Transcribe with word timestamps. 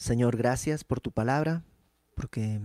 Señor, 0.00 0.38
gracias 0.38 0.82
por 0.82 0.98
tu 0.98 1.12
palabra, 1.12 1.62
porque 2.14 2.58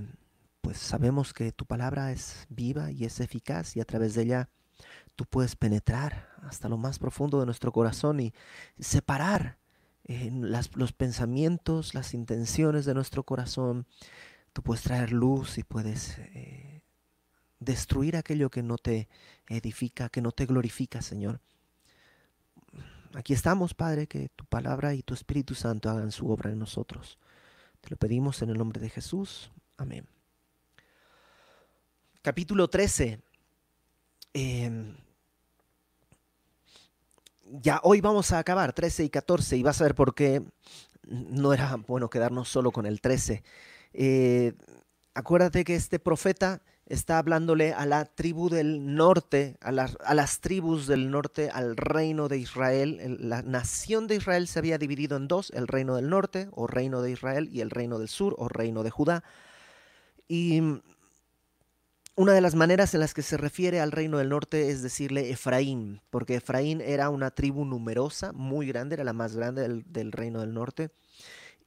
pues 0.61 0.77
sabemos 0.77 1.33
que 1.33 1.51
tu 1.51 1.65
palabra 1.65 2.13
es 2.13 2.47
viva 2.47 2.93
y 2.93 3.03
es 3.03 3.19
eficaz 3.19 3.75
y 3.75 3.81
a 3.81 3.85
través 3.85 4.15
de 4.15 4.21
ella 4.21 4.49
tú 5.17 5.25
puedes 5.25 5.57
penetrar 5.57 6.29
hasta 6.43 6.69
lo 6.69 6.77
más 6.77 6.97
profundo 6.97 7.41
de 7.41 7.45
nuestro 7.45 7.73
corazón 7.73 8.21
y 8.21 8.33
separar 8.79 9.57
eh, 10.05 10.31
los 10.31 10.93
pensamientos, 10.93 11.93
las 11.93 12.13
intenciones 12.13 12.85
de 12.85 12.93
nuestro 12.93 13.23
corazón. 13.23 13.85
Tú 14.53 14.63
puedes 14.63 14.83
traer 14.83 15.11
luz 15.11 15.57
y 15.57 15.63
puedes 15.63 16.17
eh, 16.19 16.83
destruir 17.59 18.15
aquello 18.15 18.49
que 18.49 18.63
no 18.63 18.77
te 18.77 19.09
edifica, 19.49 20.07
que 20.07 20.21
no 20.21 20.31
te 20.31 20.45
glorifica, 20.45 21.01
Señor. 21.01 21.41
Aquí 23.13 23.33
estamos, 23.33 23.73
Padre, 23.73 24.07
que 24.07 24.29
tu 24.29 24.45
palabra 24.45 24.93
y 24.93 25.03
tu 25.03 25.13
Espíritu 25.13 25.53
Santo 25.53 25.89
hagan 25.89 26.13
su 26.13 26.29
obra 26.29 26.51
en 26.51 26.59
nosotros. 26.59 27.17
Te 27.85 27.91
lo 27.91 27.97
pedimos 27.97 28.41
en 28.41 28.49
el 28.49 28.57
nombre 28.57 28.81
de 28.81 28.89
Jesús. 28.89 29.51
Amén. 29.77 30.07
Capítulo 32.23 32.67
13. 32.67 33.19
Em, 34.33 34.97
ya 37.43 37.79
hoy 37.83 38.01
vamos 38.01 38.31
a 38.31 38.39
acabar 38.39 38.73
13 38.73 39.03
y 39.03 39.09
14 39.11 39.57
y 39.57 39.61
vas 39.61 39.79
a 39.79 39.83
ver 39.83 39.93
por 39.93 40.15
qué 40.15 40.41
no 41.07 41.53
era 41.53 41.75
bueno 41.75 42.09
quedarnos 42.09 42.49
solo 42.49 42.71
con 42.71 42.87
el 42.87 43.01
13. 43.01 43.43
Eh, 43.93 44.53
acuérdate 45.13 45.63
que 45.63 45.75
este 45.75 45.99
profeta 45.99 46.63
está 46.85 47.17
hablándole 47.17 47.73
a 47.73 47.85
la 47.85 48.05
tribu 48.05 48.49
del 48.49 48.95
norte, 48.95 49.57
a 49.61 49.71
las, 49.71 49.97
a 50.03 50.13
las, 50.13 50.39
tribus 50.39 50.87
del 50.87 51.09
norte, 51.09 51.49
al 51.49 51.75
reino 51.75 52.27
de 52.27 52.37
Israel. 52.37 53.17
La 53.19 53.41
nación 53.41 54.07
de 54.07 54.15
Israel 54.15 54.47
se 54.47 54.59
había 54.59 54.77
dividido 54.77 55.17
en 55.17 55.27
dos, 55.27 55.51
el 55.51 55.67
reino 55.67 55.95
del 55.95 56.09
norte 56.09 56.47
o 56.51 56.67
reino 56.67 57.01
de 57.01 57.11
Israel 57.11 57.49
y 57.51 57.61
el 57.61 57.71
reino 57.71 57.97
del 57.97 58.07
sur 58.07 58.35
o 58.37 58.47
reino 58.47 58.83
de 58.83 58.91
Judá. 58.91 59.23
Y 60.27 60.61
una 62.17 62.33
de 62.33 62.41
las 62.41 62.55
maneras 62.55 62.93
en 62.93 63.01
las 63.01 63.13
que 63.13 63.23
se 63.23 63.37
refiere 63.37 63.81
al 63.81 63.91
reino 63.91 64.19
del 64.19 64.29
norte 64.29 64.69
es 64.69 64.81
decirle 64.81 65.31
Efraín, 65.31 66.01
porque 66.09 66.35
Efraín 66.35 66.81
era 66.81 67.09
una 67.09 67.31
tribu 67.31 67.65
numerosa, 67.65 68.31
muy 68.31 68.67
grande, 68.67 68.93
era 68.93 69.03
la 69.03 69.13
más 69.13 69.35
grande 69.35 69.63
del, 69.63 69.83
del 69.91 70.11
reino 70.11 70.39
del 70.39 70.53
norte. 70.53 70.91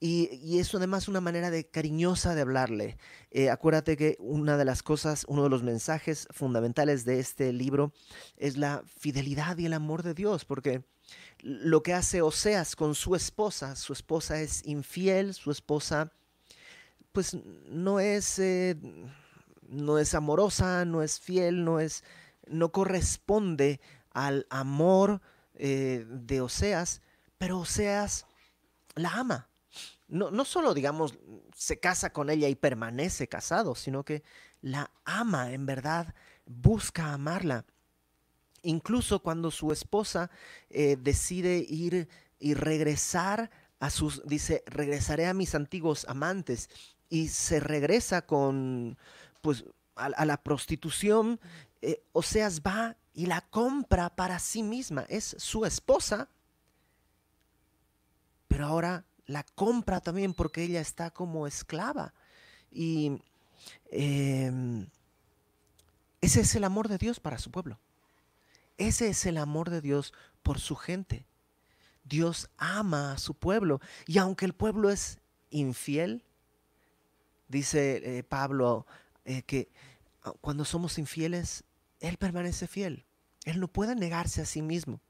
Y, 0.01 0.31
y, 0.43 0.61
es 0.61 0.73
además 0.75 1.09
una 1.09 1.21
manera 1.21 1.51
de 1.51 1.69
cariñosa 1.69 2.37
de 2.37 2.43
hablarle. 2.43 2.99
Eh, 3.33 3.51
acuérdate 3.51 3.97
que 3.97 4.17
una 4.21 4.57
de 4.57 4.65
las 4.65 4.85
cosas, 4.85 5.25
uno 5.29 5.43
de 5.43 5.51
los 5.51 5.65
mensajes 5.65 6.29
fundamentales 6.31 7.05
de 7.05 7.19
este 7.19 7.53
libro 7.53 7.93
es 8.37 8.57
la 8.57 8.85
fidelidad 8.87 9.59
y 9.59 9.67
el 9.67 9.73
amor 9.73 10.05
de 10.05 10.15
Dios, 10.15 10.45
porque 10.45 10.85
lo 11.41 11.83
que 11.83 11.95
hace 11.95 12.23
Oseas 12.23 12.77
con 12.77 12.95
su 12.95 13.17
esposa, 13.17 13.75
su 13.75 13.93
esposa 13.93 14.41
es 14.41 14.65
infiel, 14.65 15.35
su 15.35 15.51
esposa 15.51 16.13
pues 17.11 17.37
no 17.67 17.99
es, 17.99 18.39
eh, 18.39 18.77
no 19.69 19.99
es 19.99 20.15
amorosa, 20.15 20.85
no 20.85 21.03
es 21.03 21.19
fiel, 21.19 21.65
no 21.65 21.81
es, 21.81 22.05
no 22.47 22.71
corresponde 22.71 23.81
al 24.13 24.47
amor 24.49 25.21
eh, 25.55 26.07
de 26.09 26.41
Oseas, 26.41 27.03
pero 27.37 27.59
Oseas 27.59 28.27
la 28.95 29.11
ama 29.15 29.49
no, 30.09 30.31
no 30.31 30.45
solo, 30.45 30.75
digamos, 30.75 31.15
se 31.55 31.79
casa 31.79 32.13
con 32.13 32.31
ella 32.31 32.49
y 32.49 32.55
permanece 32.55 33.29
casado, 33.29 33.75
sino 33.75 34.05
que 34.05 34.23
la 34.63 34.91
ama 35.05 35.53
en 35.53 35.67
verdad, 35.67 36.15
busca 36.47 37.13
amarla. 37.13 37.65
Incluso 38.63 39.21
cuando 39.21 39.51
su 39.51 39.71
esposa 39.71 40.31
eh, 40.71 40.97
decide 40.99 41.59
ir 41.59 42.09
y 42.39 42.55
regresar 42.55 43.51
a 43.81 43.91
sus, 43.91 44.23
dice, 44.27 44.65
regresaré 44.67 45.27
a 45.27 45.35
mis 45.35 45.55
antiguos 45.55 46.07
amantes 46.09 46.69
y 47.09 47.29
se 47.29 47.61
regresa 47.61 48.23
con, 48.23 48.99
pues, 49.41 49.65
a, 49.95 50.25
la 50.25 50.43
prostitución, 50.43 51.41
eh, 51.83 52.03
Oseas 52.13 52.63
va 52.63 52.97
y 53.15 53.27
la 53.27 53.43
compra 53.43 54.15
para 54.15 54.39
sí 54.39 54.63
misma, 54.63 55.05
es 55.09 55.37
su 55.39 55.65
esposa, 55.65 56.29
pero 58.47 58.67
ahora 58.67 59.05
la 59.29 59.45
compra 59.45 60.01
también 60.01 60.35
porque 60.35 60.65
ella 60.65 60.81
está 60.81 61.11
como 61.11 61.47
esclava. 61.47 62.15
Y 62.73 63.21
em, 63.91 64.89
ese 66.21 66.41
es 66.41 66.55
el 66.57 66.65
amor 66.65 66.89
de 66.89 66.99
Dios 66.99 67.21
para 67.21 67.39
su 67.39 67.51
pueblo. 67.51 67.79
Ese 68.79 69.09
es 69.09 69.27
el 69.27 69.37
amor 69.37 69.71
de 69.71 69.83
Dios 69.83 70.15
por 70.43 70.59
su 70.59 70.77
gente. 70.77 71.27
Dios 72.05 72.49
ama 72.57 73.13
a 73.13 73.19
su 73.19 73.35
pueblo. 73.35 73.81
Y 74.07 74.17
aunque 74.19 74.47
el 74.47 74.55
pueblo 74.55 74.89
es 74.89 75.19
infiel, 75.51 76.25
dice 77.49 78.19
eh, 78.19 78.23
Pablo 78.25 78.87
eh, 79.27 79.43
que 79.43 79.69
ah, 80.23 80.33
cuando 80.41 80.65
somos 80.65 80.99
infieles, 80.99 81.65
Él 82.01 82.17
permanece 82.17 82.67
fiel. 82.67 83.05
Él 83.45 83.61
no 83.61 83.69
puede 83.69 83.95
negarse 83.95 84.41
a 84.41 84.47
sí 84.47 84.63
mismo 84.63 85.03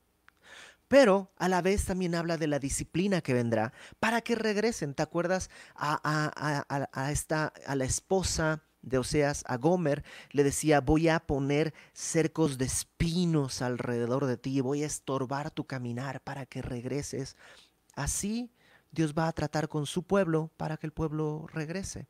pero 0.88 1.30
a 1.36 1.48
la 1.48 1.62
vez 1.62 1.84
también 1.84 2.14
habla 2.14 2.36
de 2.36 2.46
la 2.46 2.58
disciplina 2.58 3.20
que 3.20 3.34
vendrá 3.34 3.72
para 4.00 4.22
que 4.22 4.34
regresen. 4.34 4.94
¿Te 4.94 5.02
acuerdas 5.02 5.50
a, 5.76 7.10
esta, 7.12 7.52
a 7.66 7.74
la 7.76 7.84
esposa 7.84 8.62
de 8.82 8.98
Oseas, 8.98 9.44
a 9.46 9.56
Gomer, 9.56 10.04
le 10.30 10.44
decía, 10.44 10.80
voy 10.80 11.08
a 11.08 11.20
poner 11.20 11.74
cercos 11.92 12.58
de 12.58 12.64
espinos 12.64 13.60
alrededor 13.60 14.26
de 14.26 14.36
ti, 14.36 14.60
voy 14.60 14.82
a 14.82 14.86
estorbar 14.86 15.50
tu 15.50 15.66
caminar 15.66 16.22
para 16.22 16.46
que 16.46 16.62
regreses. 16.62 17.36
Así 17.94 18.50
Dios 18.90 19.14
va 19.16 19.28
a 19.28 19.32
tratar 19.32 19.68
con 19.68 19.86
su 19.86 20.04
pueblo 20.04 20.50
para 20.56 20.76
que 20.76 20.86
el 20.86 20.92
pueblo 20.92 21.46
regrese. 21.52 22.06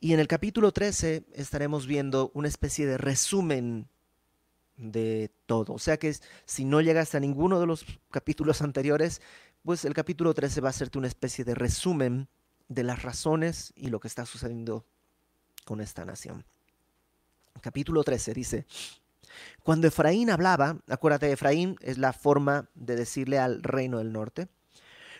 Y 0.00 0.12
en 0.12 0.20
el 0.20 0.28
capítulo 0.28 0.72
13 0.72 1.26
estaremos 1.34 1.86
viendo 1.86 2.30
una 2.34 2.48
especie 2.48 2.86
de 2.86 2.98
resumen 2.98 3.88
de 4.78 5.30
todo. 5.46 5.74
O 5.74 5.78
sea 5.78 5.98
que 5.98 6.14
si 6.46 6.64
no 6.64 6.80
llegas 6.80 7.14
a 7.14 7.20
ninguno 7.20 7.60
de 7.60 7.66
los 7.66 7.84
capítulos 8.10 8.62
anteriores, 8.62 9.20
pues 9.62 9.84
el 9.84 9.92
capítulo 9.92 10.32
13 10.32 10.60
va 10.60 10.68
a 10.68 10.70
hacerte 10.70 10.98
una 10.98 11.08
especie 11.08 11.44
de 11.44 11.54
resumen 11.54 12.28
de 12.68 12.84
las 12.84 13.02
razones 13.02 13.72
y 13.76 13.88
lo 13.88 14.00
que 14.00 14.08
está 14.08 14.24
sucediendo 14.24 14.86
con 15.64 15.80
esta 15.80 16.04
nación. 16.04 16.44
Capítulo 17.60 18.04
13 18.04 18.34
dice, 18.34 18.66
cuando 19.62 19.88
Efraín 19.88 20.30
hablaba, 20.30 20.78
acuérdate, 20.88 21.32
Efraín 21.32 21.76
es 21.80 21.98
la 21.98 22.12
forma 22.12 22.70
de 22.74 22.96
decirle 22.96 23.38
al 23.38 23.62
reino 23.62 23.98
del 23.98 24.12
norte, 24.12 24.48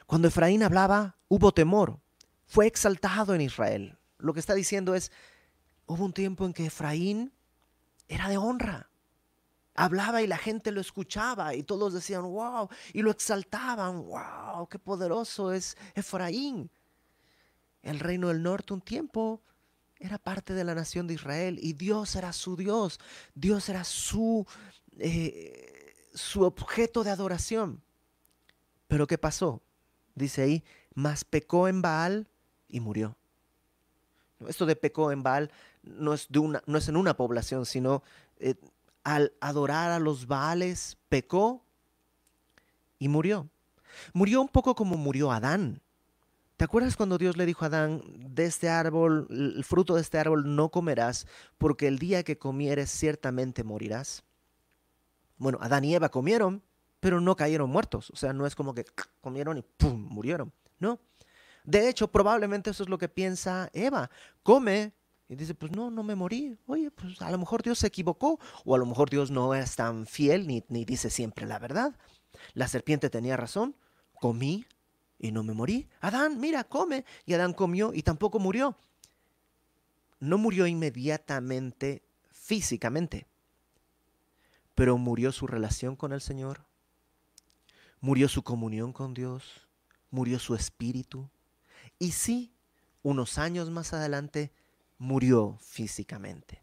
cuando 0.06 0.28
Efraín 0.28 0.62
hablaba, 0.62 1.16
hubo 1.28 1.52
temor, 1.52 1.98
fue 2.46 2.66
exaltado 2.66 3.34
en 3.34 3.42
Israel. 3.42 3.98
Lo 4.18 4.32
que 4.32 4.40
está 4.40 4.54
diciendo 4.54 4.94
es, 4.94 5.12
hubo 5.86 6.04
un 6.04 6.12
tiempo 6.12 6.46
en 6.46 6.54
que 6.54 6.66
Efraín 6.66 7.32
era 8.08 8.28
de 8.28 8.38
honra, 8.38 8.88
hablaba 9.78 10.22
y 10.22 10.26
la 10.26 10.38
gente 10.38 10.72
lo 10.72 10.80
escuchaba 10.80 11.54
y 11.54 11.62
todos 11.62 11.94
decían, 11.94 12.22
wow, 12.22 12.68
y 12.92 13.02
lo 13.02 13.12
exaltaban, 13.12 14.04
wow, 14.06 14.66
qué 14.68 14.78
poderoso 14.78 15.52
es 15.52 15.76
Efraín. 15.94 16.68
El 17.82 18.00
reino 18.00 18.28
del 18.28 18.42
norte 18.42 18.74
un 18.74 18.80
tiempo 18.80 19.40
era 20.00 20.18
parte 20.18 20.52
de 20.52 20.64
la 20.64 20.74
nación 20.74 21.06
de 21.06 21.14
Israel 21.14 21.58
y 21.62 21.74
Dios 21.74 22.16
era 22.16 22.32
su 22.32 22.56
Dios, 22.56 22.98
Dios 23.34 23.68
era 23.68 23.84
su, 23.84 24.44
eh, 24.98 25.94
su 26.12 26.42
objeto 26.42 27.04
de 27.04 27.10
adoración. 27.10 27.80
Pero 28.88 29.06
¿qué 29.06 29.16
pasó? 29.16 29.62
Dice 30.16 30.42
ahí, 30.42 30.64
más 30.94 31.24
pecó 31.24 31.68
en 31.68 31.82
Baal 31.82 32.26
y 32.68 32.80
murió. 32.80 33.16
Esto 34.48 34.66
de 34.66 34.74
pecó 34.74 35.12
en 35.12 35.22
Baal 35.22 35.52
no 35.84 36.14
es, 36.14 36.26
de 36.28 36.40
una, 36.40 36.62
no 36.66 36.78
es 36.78 36.88
en 36.88 36.96
una 36.96 37.16
población, 37.16 37.64
sino 37.64 38.02
eh, 38.38 38.56
al 39.08 39.32
adorar 39.40 39.90
a 39.90 39.98
los 39.98 40.26
Baales, 40.26 40.98
pecó 41.08 41.64
y 42.98 43.08
murió. 43.08 43.48
Murió 44.12 44.42
un 44.42 44.48
poco 44.48 44.74
como 44.74 44.98
murió 44.98 45.32
Adán. 45.32 45.80
¿Te 46.58 46.64
acuerdas 46.66 46.94
cuando 46.94 47.16
Dios 47.16 47.38
le 47.38 47.46
dijo 47.46 47.64
a 47.64 47.68
Adán, 47.68 48.02
de 48.18 48.44
este 48.44 48.68
árbol, 48.68 49.26
el 49.30 49.64
fruto 49.64 49.94
de 49.94 50.02
este 50.02 50.18
árbol 50.18 50.54
no 50.54 50.68
comerás, 50.68 51.26
porque 51.56 51.86
el 51.86 51.98
día 51.98 52.22
que 52.22 52.36
comieres 52.36 52.90
ciertamente 52.90 53.64
morirás? 53.64 54.24
Bueno, 55.38 55.56
Adán 55.62 55.84
y 55.86 55.94
Eva 55.94 56.10
comieron, 56.10 56.62
pero 57.00 57.18
no 57.18 57.34
cayeron 57.34 57.70
muertos. 57.70 58.10
O 58.10 58.16
sea, 58.16 58.34
no 58.34 58.44
es 58.46 58.54
como 58.54 58.74
que 58.74 58.84
comieron 59.22 59.56
y 59.56 59.62
¡pum! 59.62 60.06
murieron. 60.10 60.52
No. 60.80 61.00
De 61.64 61.88
hecho, 61.88 62.08
probablemente 62.08 62.70
eso 62.70 62.82
es 62.82 62.90
lo 62.90 62.98
que 62.98 63.08
piensa 63.08 63.70
Eva. 63.72 64.10
Come 64.42 64.92
y 65.28 65.36
dice, 65.36 65.54
pues 65.54 65.72
no, 65.72 65.90
no 65.90 66.02
me 66.02 66.14
morí. 66.14 66.56
Oye, 66.66 66.90
pues 66.90 67.20
a 67.20 67.30
lo 67.30 67.38
mejor 67.38 67.62
Dios 67.62 67.78
se 67.78 67.86
equivocó 67.86 68.40
o 68.64 68.74
a 68.74 68.78
lo 68.78 68.86
mejor 68.86 69.10
Dios 69.10 69.30
no 69.30 69.54
es 69.54 69.76
tan 69.76 70.06
fiel 70.06 70.46
ni, 70.46 70.64
ni 70.68 70.84
dice 70.84 71.10
siempre 71.10 71.46
la 71.46 71.58
verdad. 71.58 71.94
La 72.54 72.66
serpiente 72.66 73.10
tenía 73.10 73.36
razón, 73.36 73.76
comí 74.14 74.64
y 75.18 75.32
no 75.32 75.42
me 75.42 75.52
morí. 75.52 75.88
Adán, 76.00 76.40
mira, 76.40 76.64
come. 76.64 77.04
Y 77.26 77.34
Adán 77.34 77.52
comió 77.52 77.92
y 77.92 78.02
tampoco 78.02 78.38
murió. 78.38 78.76
No 80.20 80.38
murió 80.38 80.66
inmediatamente 80.66 82.02
físicamente, 82.30 83.26
pero 84.74 84.96
murió 84.96 85.30
su 85.32 85.46
relación 85.46 85.96
con 85.96 86.12
el 86.12 86.20
Señor, 86.20 86.64
murió 88.00 88.26
su 88.26 88.42
comunión 88.42 88.92
con 88.92 89.12
Dios, 89.12 89.68
murió 90.10 90.38
su 90.38 90.54
espíritu 90.54 91.28
Y 91.98 92.12
sí, 92.12 92.54
unos 93.02 93.38
años 93.38 93.70
más 93.70 93.92
adelante 93.92 94.50
murió 94.98 95.58
físicamente. 95.60 96.62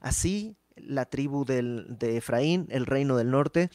Así, 0.00 0.56
la 0.76 1.06
tribu 1.06 1.44
de 1.44 2.16
Efraín, 2.16 2.66
el 2.70 2.86
reino 2.86 3.16
del 3.16 3.30
norte, 3.30 3.70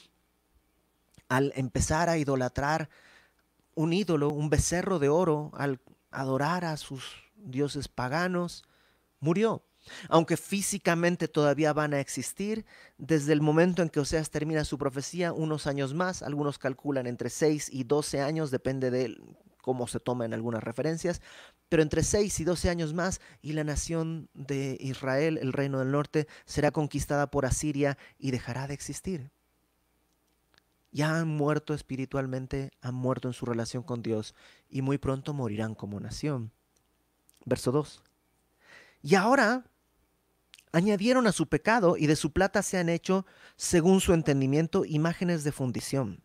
al 1.28 1.52
empezar 1.56 2.10
a 2.10 2.18
idolatrar 2.18 2.90
un 3.76 3.94
ídolo, 3.94 4.30
un 4.30 4.50
becerro 4.50 5.00
de 5.00 5.10
oro, 5.10 5.52
al 5.56 5.80
adorar 6.12 6.66
a 6.66 6.78
sus 6.78 7.04
dioses 7.36 7.88
paganos, 7.88 8.64
murió. 9.20 9.64
Aunque 10.10 10.36
físicamente 10.38 11.28
todavía 11.28 11.72
van 11.74 11.94
a 11.94 12.00
existir, 12.00 12.66
desde 12.98 13.34
el 13.34 13.42
momento 13.42 13.84
en 13.84 13.90
que 13.90 14.00
Oseas 14.00 14.32
termina 14.32 14.66
su 14.66 14.80
profecía, 14.80 15.32
unos 15.32 15.68
años 15.68 15.94
más, 15.94 16.24
algunos 16.24 16.58
calculan 16.58 17.06
entre 17.06 17.30
6 17.30 17.70
y 17.72 17.84
12 17.84 18.22
años, 18.22 18.50
depende 18.50 18.90
de 18.90 19.16
cómo 19.66 19.88
se 19.88 20.00
toma 20.00 20.26
en 20.26 20.36
algunas 20.36 20.64
referencias, 20.64 21.24
pero 21.70 21.82
entre 21.82 22.04
6 22.04 22.40
y 22.40 22.44
12 22.44 22.70
años 22.70 22.94
más 22.94 23.20
y 23.42 23.54
la 23.54 23.64
nación 23.64 24.30
de 24.36 24.78
Israel, 24.80 25.40
el 25.42 25.54
reino 25.54 25.80
del 25.80 25.90
norte, 25.90 26.28
será 26.46 26.70
conquistada 26.70 27.32
por 27.32 27.48
Asiria 27.48 27.98
y 28.20 28.30
dejará 28.30 28.68
de 28.68 28.76
existir 28.76 29.32
ya 30.92 31.20
han 31.20 31.28
muerto 31.28 31.74
espiritualmente, 31.74 32.72
han 32.80 32.96
muerto 32.96 33.28
en 33.28 33.34
su 33.34 33.46
relación 33.46 33.84
con 33.84 34.02
Dios 34.02 34.34
y 34.70 34.82
muy 34.82 34.98
pronto 34.98 35.34
morirán 35.34 35.76
como 35.76 36.00
nación. 36.00 36.54
Verso 37.44 37.74
2. 37.74 38.02
Y 39.02 39.16
ahora 39.16 39.66
añadieron 40.72 41.28
a 41.28 41.34
su 41.34 41.48
pecado 41.48 41.98
y 41.98 42.08
de 42.08 42.16
su 42.16 42.32
plata 42.32 42.62
se 42.62 42.78
han 42.78 42.88
hecho, 42.88 43.26
según 43.58 44.00
su 44.00 44.14
entendimiento, 44.14 44.86
imágenes 44.86 45.44
de 45.44 45.52
fundición. 45.52 46.24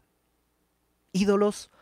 Ídolos, 1.10 1.72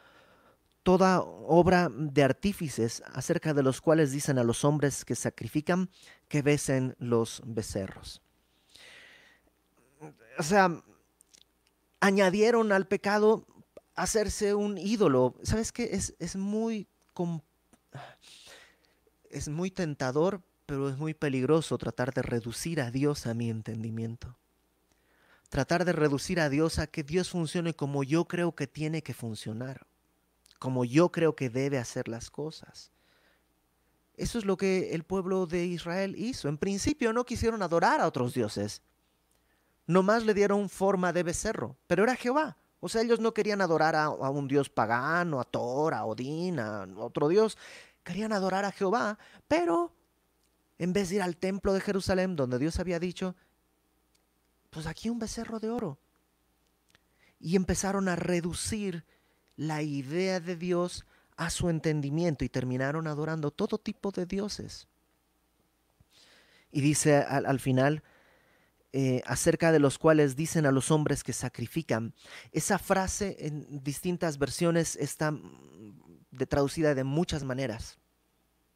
toda 0.82 1.20
obra 1.20 1.90
de 1.90 2.22
artífices, 2.22 3.02
acerca 3.12 3.54
de 3.54 3.62
los 3.62 3.80
cuales 3.80 4.12
dicen 4.12 4.38
a 4.38 4.44
los 4.44 4.64
hombres 4.64 5.04
que 5.04 5.14
sacrifican 5.14 5.90
que 6.28 6.42
besen 6.42 6.94
los 6.98 7.42
becerros. 7.44 8.22
O 10.38 10.42
sea, 10.42 10.82
añadieron 12.00 12.72
al 12.72 12.86
pecado 12.86 13.46
hacerse 13.94 14.54
un 14.54 14.78
ídolo. 14.78 15.34
¿Sabes 15.42 15.72
qué? 15.72 15.90
Es, 15.92 16.14
es 16.18 16.36
muy... 16.36 16.88
Es 19.30 19.48
muy 19.48 19.70
tentador, 19.70 20.42
pero 20.64 20.88
es 20.88 20.96
muy 20.96 21.12
peligroso 21.14 21.76
tratar 21.76 22.14
de 22.14 22.22
reducir 22.22 22.80
a 22.80 22.90
Dios 22.90 23.26
a 23.26 23.34
mi 23.34 23.50
entendimiento. 23.50 24.38
Tratar 25.50 25.84
de 25.84 25.92
reducir 25.92 26.40
a 26.40 26.48
Dios 26.48 26.78
a 26.78 26.86
que 26.86 27.02
Dios 27.02 27.30
funcione 27.30 27.74
como 27.74 28.04
yo 28.04 28.26
creo 28.26 28.54
que 28.54 28.66
tiene 28.66 29.02
que 29.02 29.14
funcionar, 29.14 29.86
como 30.58 30.84
yo 30.84 31.10
creo 31.10 31.36
que 31.36 31.50
debe 31.50 31.78
hacer 31.78 32.08
las 32.08 32.30
cosas. 32.30 32.90
Eso 34.16 34.38
es 34.38 34.44
lo 34.44 34.56
que 34.56 34.94
el 34.94 35.04
pueblo 35.04 35.46
de 35.46 35.64
Israel 35.64 36.14
hizo. 36.16 36.48
En 36.48 36.58
principio 36.58 37.12
no 37.12 37.24
quisieron 37.24 37.62
adorar 37.62 38.00
a 38.00 38.06
otros 38.06 38.34
dioses 38.34 38.82
nomás 39.88 40.24
le 40.24 40.34
dieron 40.34 40.68
forma 40.68 41.12
de 41.12 41.24
becerro, 41.24 41.76
pero 41.88 42.04
era 42.04 42.14
Jehová. 42.14 42.56
O 42.78 42.88
sea, 42.88 43.02
ellos 43.02 43.18
no 43.18 43.34
querían 43.34 43.60
adorar 43.60 43.96
a, 43.96 44.10
un 44.10 44.46
dios 44.46 44.68
pagano, 44.68 45.40
a 45.40 45.44
Thor, 45.44 45.94
a 45.94 46.04
Odín, 46.04 46.60
a 46.60 46.86
otro 46.98 47.26
dios. 47.26 47.58
Querían 48.04 48.32
adorar 48.32 48.64
a 48.64 48.70
Jehová, 48.70 49.18
pero 49.48 49.92
en 50.78 50.92
vez 50.92 51.08
de 51.08 51.16
ir 51.16 51.22
al 51.22 51.36
templo 51.36 51.72
de 51.72 51.80
Jerusalén, 51.80 52.36
donde 52.36 52.58
Dios 52.58 52.78
había 52.78 53.00
dicho, 53.00 53.34
pues 54.70 54.86
aquí 54.86 55.10
un 55.10 55.18
becerro 55.18 55.58
de 55.58 55.70
oro. 55.70 55.98
Y 57.40 57.56
empezaron 57.56 58.08
a 58.08 58.14
reducir 58.14 59.04
la 59.58 59.82
idea 59.82 60.40
de 60.40 60.56
Dios 60.56 61.04
a 61.36 61.50
su 61.50 61.68
entendimiento 61.68 62.44
y 62.44 62.48
terminaron 62.48 63.06
adorando 63.06 63.50
todo 63.50 63.76
tipo 63.76 64.10
de 64.10 64.24
dioses. 64.24 64.88
Y 66.72 66.80
dice 66.80 67.16
al 67.16 67.60
final, 67.60 68.02
eh, 68.92 69.20
acerca 69.26 69.70
de 69.70 69.80
los 69.80 69.98
cuales 69.98 70.34
dicen 70.34 70.64
a 70.64 70.72
los 70.72 70.90
hombres 70.90 71.22
que 71.22 71.34
sacrifican. 71.34 72.14
Esa 72.52 72.78
frase 72.78 73.36
en 73.40 73.82
distintas 73.84 74.38
versiones 74.38 74.96
está 74.96 75.34
de, 76.30 76.46
traducida 76.46 76.94
de 76.94 77.04
muchas 77.04 77.44
maneras. 77.44 77.98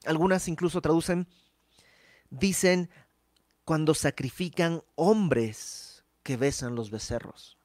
Algunas 0.05 0.49
incluso 0.49 0.83
traducen, 0.83 1.29
dicen 2.29 2.91
cuando 3.65 3.95
sacrifican 3.95 4.83
hombres 4.97 6.05
que 6.23 6.37
besan 6.37 6.75
los 6.75 6.91
becerros, 6.91 7.57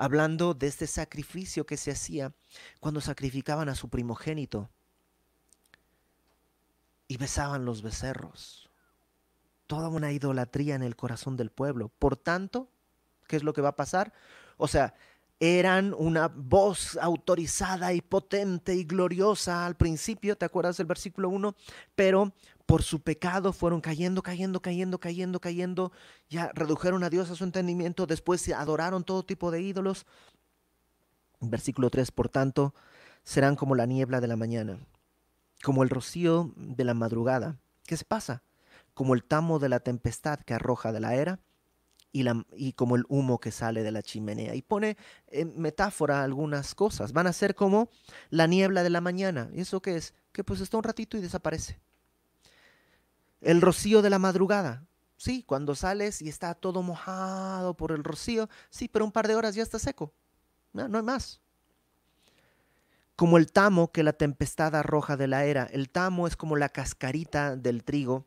hablando 0.00 0.54
de 0.54 0.66
este 0.66 0.86
sacrificio 0.86 1.66
que 1.66 1.76
se 1.76 1.90
hacía 1.90 2.32
cuando 2.80 3.02
sacrificaban 3.02 3.68
a 3.68 3.74
su 3.74 3.90
primogénito 3.90 4.70
y 7.06 7.18
besaban 7.18 7.66
los 7.66 7.82
becerros 7.82 8.70
toda 9.66 9.88
una 9.88 10.10
idolatría 10.10 10.74
en 10.74 10.82
el 10.82 10.96
corazón 10.96 11.36
del 11.36 11.50
pueblo. 11.50 11.92
Por 11.98 12.16
tanto, 12.16 12.68
¿qué 13.28 13.36
es 13.36 13.44
lo 13.44 13.52
que 13.52 13.60
va 13.60 13.68
a 13.68 13.76
pasar? 13.76 14.12
O 14.56 14.66
sea, 14.66 14.94
eran 15.38 15.94
una 15.96 16.26
voz 16.26 16.98
autorizada 17.00 17.92
y 17.92 18.00
potente 18.00 18.74
y 18.74 18.84
gloriosa 18.84 19.64
al 19.66 19.76
principio, 19.76 20.36
¿te 20.36 20.44
acuerdas 20.44 20.78
del 20.78 20.86
versículo 20.86 21.28
1? 21.28 21.54
Pero 21.94 22.32
por 22.70 22.82
su 22.82 23.02
pecado 23.02 23.52
fueron 23.52 23.80
cayendo, 23.80 24.22
cayendo, 24.22 24.62
cayendo, 24.62 25.00
cayendo, 25.00 25.40
cayendo, 25.40 25.92
ya 26.28 26.50
redujeron 26.54 27.02
a 27.04 27.10
Dios 27.10 27.30
a 27.30 27.34
su 27.34 27.44
entendimiento, 27.44 28.06
después 28.06 28.40
se 28.40 28.54
adoraron 28.54 29.04
todo 29.04 29.24
tipo 29.24 29.50
de 29.50 29.60
ídolos. 29.60 30.06
Versículo 31.40 31.90
3, 31.90 32.10
por 32.12 32.28
tanto, 32.28 32.74
serán 33.24 33.56
como 33.56 33.74
la 33.74 33.86
niebla 33.86 34.20
de 34.20 34.28
la 34.28 34.36
mañana, 34.36 34.78
como 35.64 35.82
el 35.82 35.90
rocío 35.90 36.52
de 36.56 36.84
la 36.84 36.94
madrugada. 36.94 37.58
¿Qué 37.86 37.96
se 37.96 38.04
pasa? 38.04 38.42
como 38.94 39.14
el 39.14 39.24
tamo 39.24 39.58
de 39.58 39.70
la 39.70 39.80
tempestad 39.80 40.40
que 40.40 40.52
arroja 40.52 40.92
de 40.92 41.00
la 41.00 41.14
era 41.14 41.40
y, 42.12 42.26
y 42.54 42.72
como 42.74 42.96
el 42.96 43.04
humo 43.08 43.38
que 43.38 43.50
sale 43.50 43.82
de 43.82 43.92
la 43.92 44.02
chimenea. 44.02 44.54
Y 44.54 44.60
pone 44.60 44.98
en 45.28 45.58
metáfora 45.58 46.22
algunas 46.22 46.74
cosas. 46.74 47.14
Van 47.14 47.26
a 47.26 47.32
ser 47.32 47.54
como 47.54 47.88
la 48.28 48.46
niebla 48.46 48.82
de 48.82 48.90
la 48.90 49.00
mañana. 49.00 49.48
¿Y 49.54 49.62
eso 49.62 49.80
qué 49.80 49.96
es? 49.96 50.12
Que 50.32 50.44
pues 50.44 50.60
está 50.60 50.76
un 50.76 50.82
ratito 50.82 51.16
y 51.16 51.20
desaparece. 51.20 51.80
El 53.40 53.60
rocío 53.60 54.02
de 54.02 54.10
la 54.10 54.18
madrugada. 54.18 54.86
Sí, 55.16 55.42
cuando 55.42 55.74
sales 55.74 56.22
y 56.22 56.28
está 56.28 56.54
todo 56.54 56.82
mojado 56.82 57.74
por 57.74 57.92
el 57.92 58.04
rocío, 58.04 58.48
sí, 58.70 58.88
pero 58.88 59.04
un 59.04 59.12
par 59.12 59.28
de 59.28 59.34
horas 59.34 59.54
ya 59.54 59.62
está 59.62 59.78
seco. 59.78 60.14
No, 60.72 60.88
no 60.88 60.98
hay 60.98 61.04
más. 61.04 61.40
Como 63.16 63.36
el 63.36 63.52
tamo 63.52 63.92
que 63.92 64.02
la 64.02 64.14
tempestad 64.14 64.74
arroja 64.74 65.18
de 65.18 65.26
la 65.26 65.44
era. 65.44 65.64
El 65.64 65.90
tamo 65.90 66.26
es 66.26 66.36
como 66.36 66.56
la 66.56 66.70
cascarita 66.70 67.54
del 67.56 67.84
trigo 67.84 68.24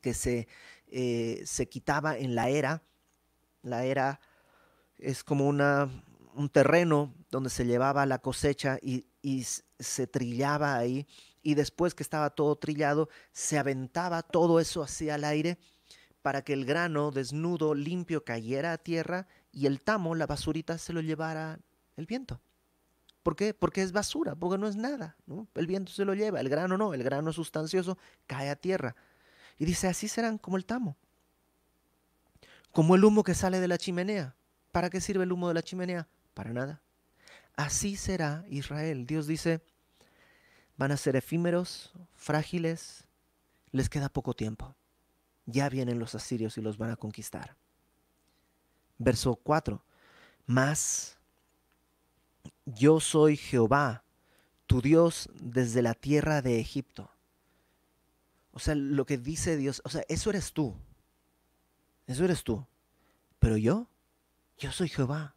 que 0.00 0.14
se, 0.14 0.48
eh, 0.88 1.42
se 1.46 1.68
quitaba 1.68 2.18
en 2.18 2.34
la 2.34 2.48
era. 2.48 2.82
La 3.62 3.84
era 3.84 4.20
es 4.96 5.22
como 5.22 5.46
una, 5.46 5.88
un 6.34 6.48
terreno 6.48 7.14
donde 7.30 7.50
se 7.50 7.66
llevaba 7.66 8.04
la 8.06 8.18
cosecha 8.18 8.78
y, 8.82 9.06
y 9.22 9.44
se 9.78 10.06
trillaba 10.06 10.76
ahí. 10.76 11.06
Y 11.48 11.54
después 11.54 11.94
que 11.94 12.02
estaba 12.02 12.28
todo 12.28 12.56
trillado, 12.56 13.08
se 13.32 13.58
aventaba 13.58 14.20
todo 14.20 14.60
eso 14.60 14.82
hacia 14.82 15.14
el 15.14 15.24
aire 15.24 15.56
para 16.20 16.42
que 16.42 16.52
el 16.52 16.66
grano 16.66 17.10
desnudo, 17.10 17.74
limpio, 17.74 18.22
cayera 18.22 18.74
a 18.74 18.76
tierra 18.76 19.26
y 19.50 19.64
el 19.64 19.80
tamo, 19.80 20.14
la 20.14 20.26
basurita, 20.26 20.76
se 20.76 20.92
lo 20.92 21.00
llevara 21.00 21.58
el 21.96 22.04
viento. 22.04 22.38
¿Por 23.22 23.34
qué? 23.34 23.54
Porque 23.54 23.80
es 23.80 23.92
basura, 23.92 24.34
porque 24.34 24.58
no 24.58 24.68
es 24.68 24.76
nada. 24.76 25.16
El 25.54 25.66
viento 25.66 25.90
se 25.90 26.04
lo 26.04 26.12
lleva, 26.12 26.38
el 26.38 26.50
grano 26.50 26.76
no, 26.76 26.92
el 26.92 27.02
grano 27.02 27.32
sustancioso 27.32 27.96
cae 28.26 28.50
a 28.50 28.56
tierra. 28.56 28.94
Y 29.56 29.64
dice, 29.64 29.88
así 29.88 30.06
serán 30.06 30.36
como 30.36 30.58
el 30.58 30.66
tamo, 30.66 30.98
como 32.72 32.94
el 32.94 33.02
humo 33.02 33.24
que 33.24 33.32
sale 33.32 33.58
de 33.58 33.68
la 33.68 33.78
chimenea. 33.78 34.36
¿Para 34.70 34.90
qué 34.90 35.00
sirve 35.00 35.24
el 35.24 35.32
humo 35.32 35.48
de 35.48 35.54
la 35.54 35.62
chimenea? 35.62 36.08
Para 36.34 36.52
nada. 36.52 36.82
Así 37.56 37.96
será 37.96 38.44
Israel. 38.50 39.06
Dios 39.06 39.26
dice, 39.26 39.62
van 40.78 40.92
a 40.92 40.96
ser 40.96 41.16
efímeros, 41.16 41.92
frágiles, 42.14 43.04
les 43.72 43.90
queda 43.90 44.08
poco 44.08 44.32
tiempo. 44.32 44.74
Ya 45.44 45.68
vienen 45.68 45.98
los 45.98 46.14
asirios 46.14 46.56
y 46.56 46.62
los 46.62 46.78
van 46.78 46.90
a 46.90 46.96
conquistar. 46.96 47.56
Verso 48.96 49.34
4. 49.34 49.82
Mas 50.46 51.18
yo 52.64 53.00
soy 53.00 53.36
Jehová, 53.36 54.04
tu 54.66 54.80
Dios 54.80 55.28
desde 55.34 55.82
la 55.82 55.94
tierra 55.94 56.42
de 56.42 56.60
Egipto. 56.60 57.10
O 58.52 58.58
sea, 58.58 58.74
lo 58.74 59.04
que 59.04 59.18
dice 59.18 59.56
Dios, 59.56 59.82
o 59.84 59.88
sea, 59.88 60.02
eso 60.08 60.30
eres 60.30 60.52
tú. 60.52 60.74
Eso 62.06 62.24
eres 62.24 62.44
tú. 62.44 62.66
Pero 63.38 63.56
yo, 63.56 63.88
yo 64.58 64.72
soy 64.72 64.88
Jehová. 64.88 65.34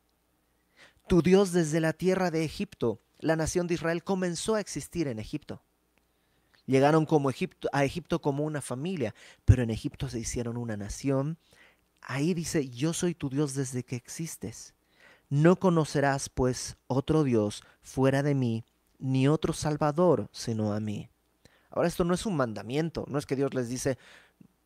Tu 1.08 1.22
Dios 1.22 1.52
desde 1.52 1.80
la 1.80 1.94
tierra 1.94 2.32
de 2.32 2.44
Egipto. 2.44 3.02
La 3.22 3.36
nación 3.36 3.68
de 3.68 3.76
Israel 3.76 4.04
comenzó 4.04 4.56
a 4.56 4.60
existir 4.60 5.08
en 5.08 5.20
Egipto. 5.20 5.62
Llegaron 6.66 7.06
como 7.06 7.30
a 7.30 7.84
Egipto 7.84 8.22
como 8.22 8.44
una 8.44 8.62
familia, 8.62 9.16
pero 9.46 9.64
en 9.64 9.70
Egipto 9.70 10.10
se 10.10 10.20
hicieron 10.20 10.58
una 10.58 10.78
nación. 10.78 11.38
Ahí 12.02 12.34
dice, 12.34 12.70
yo 12.70 12.94
soy 12.94 13.16
tu 13.16 13.30
Dios 13.30 13.54
desde 13.54 13.84
que 13.84 13.96
existes. 13.96 14.74
No 15.30 15.58
conocerás 15.58 16.30
pues 16.30 16.78
otro 16.88 17.24
Dios 17.24 17.64
fuera 17.82 18.24
de 18.24 18.36
mí, 18.36 18.66
ni 19.00 19.28
otro 19.28 19.54
Salvador 19.54 20.30
sino 20.32 20.74
a 20.74 20.80
mí. 20.80 21.10
Ahora 21.70 21.88
esto 21.88 22.04
no 22.04 22.14
es 22.14 22.26
un 22.26 22.36
mandamiento, 22.36 23.06
no 23.08 23.18
es 23.18 23.26
que 23.26 23.36
Dios 23.36 23.54
les 23.54 23.70
dice, 23.70 23.98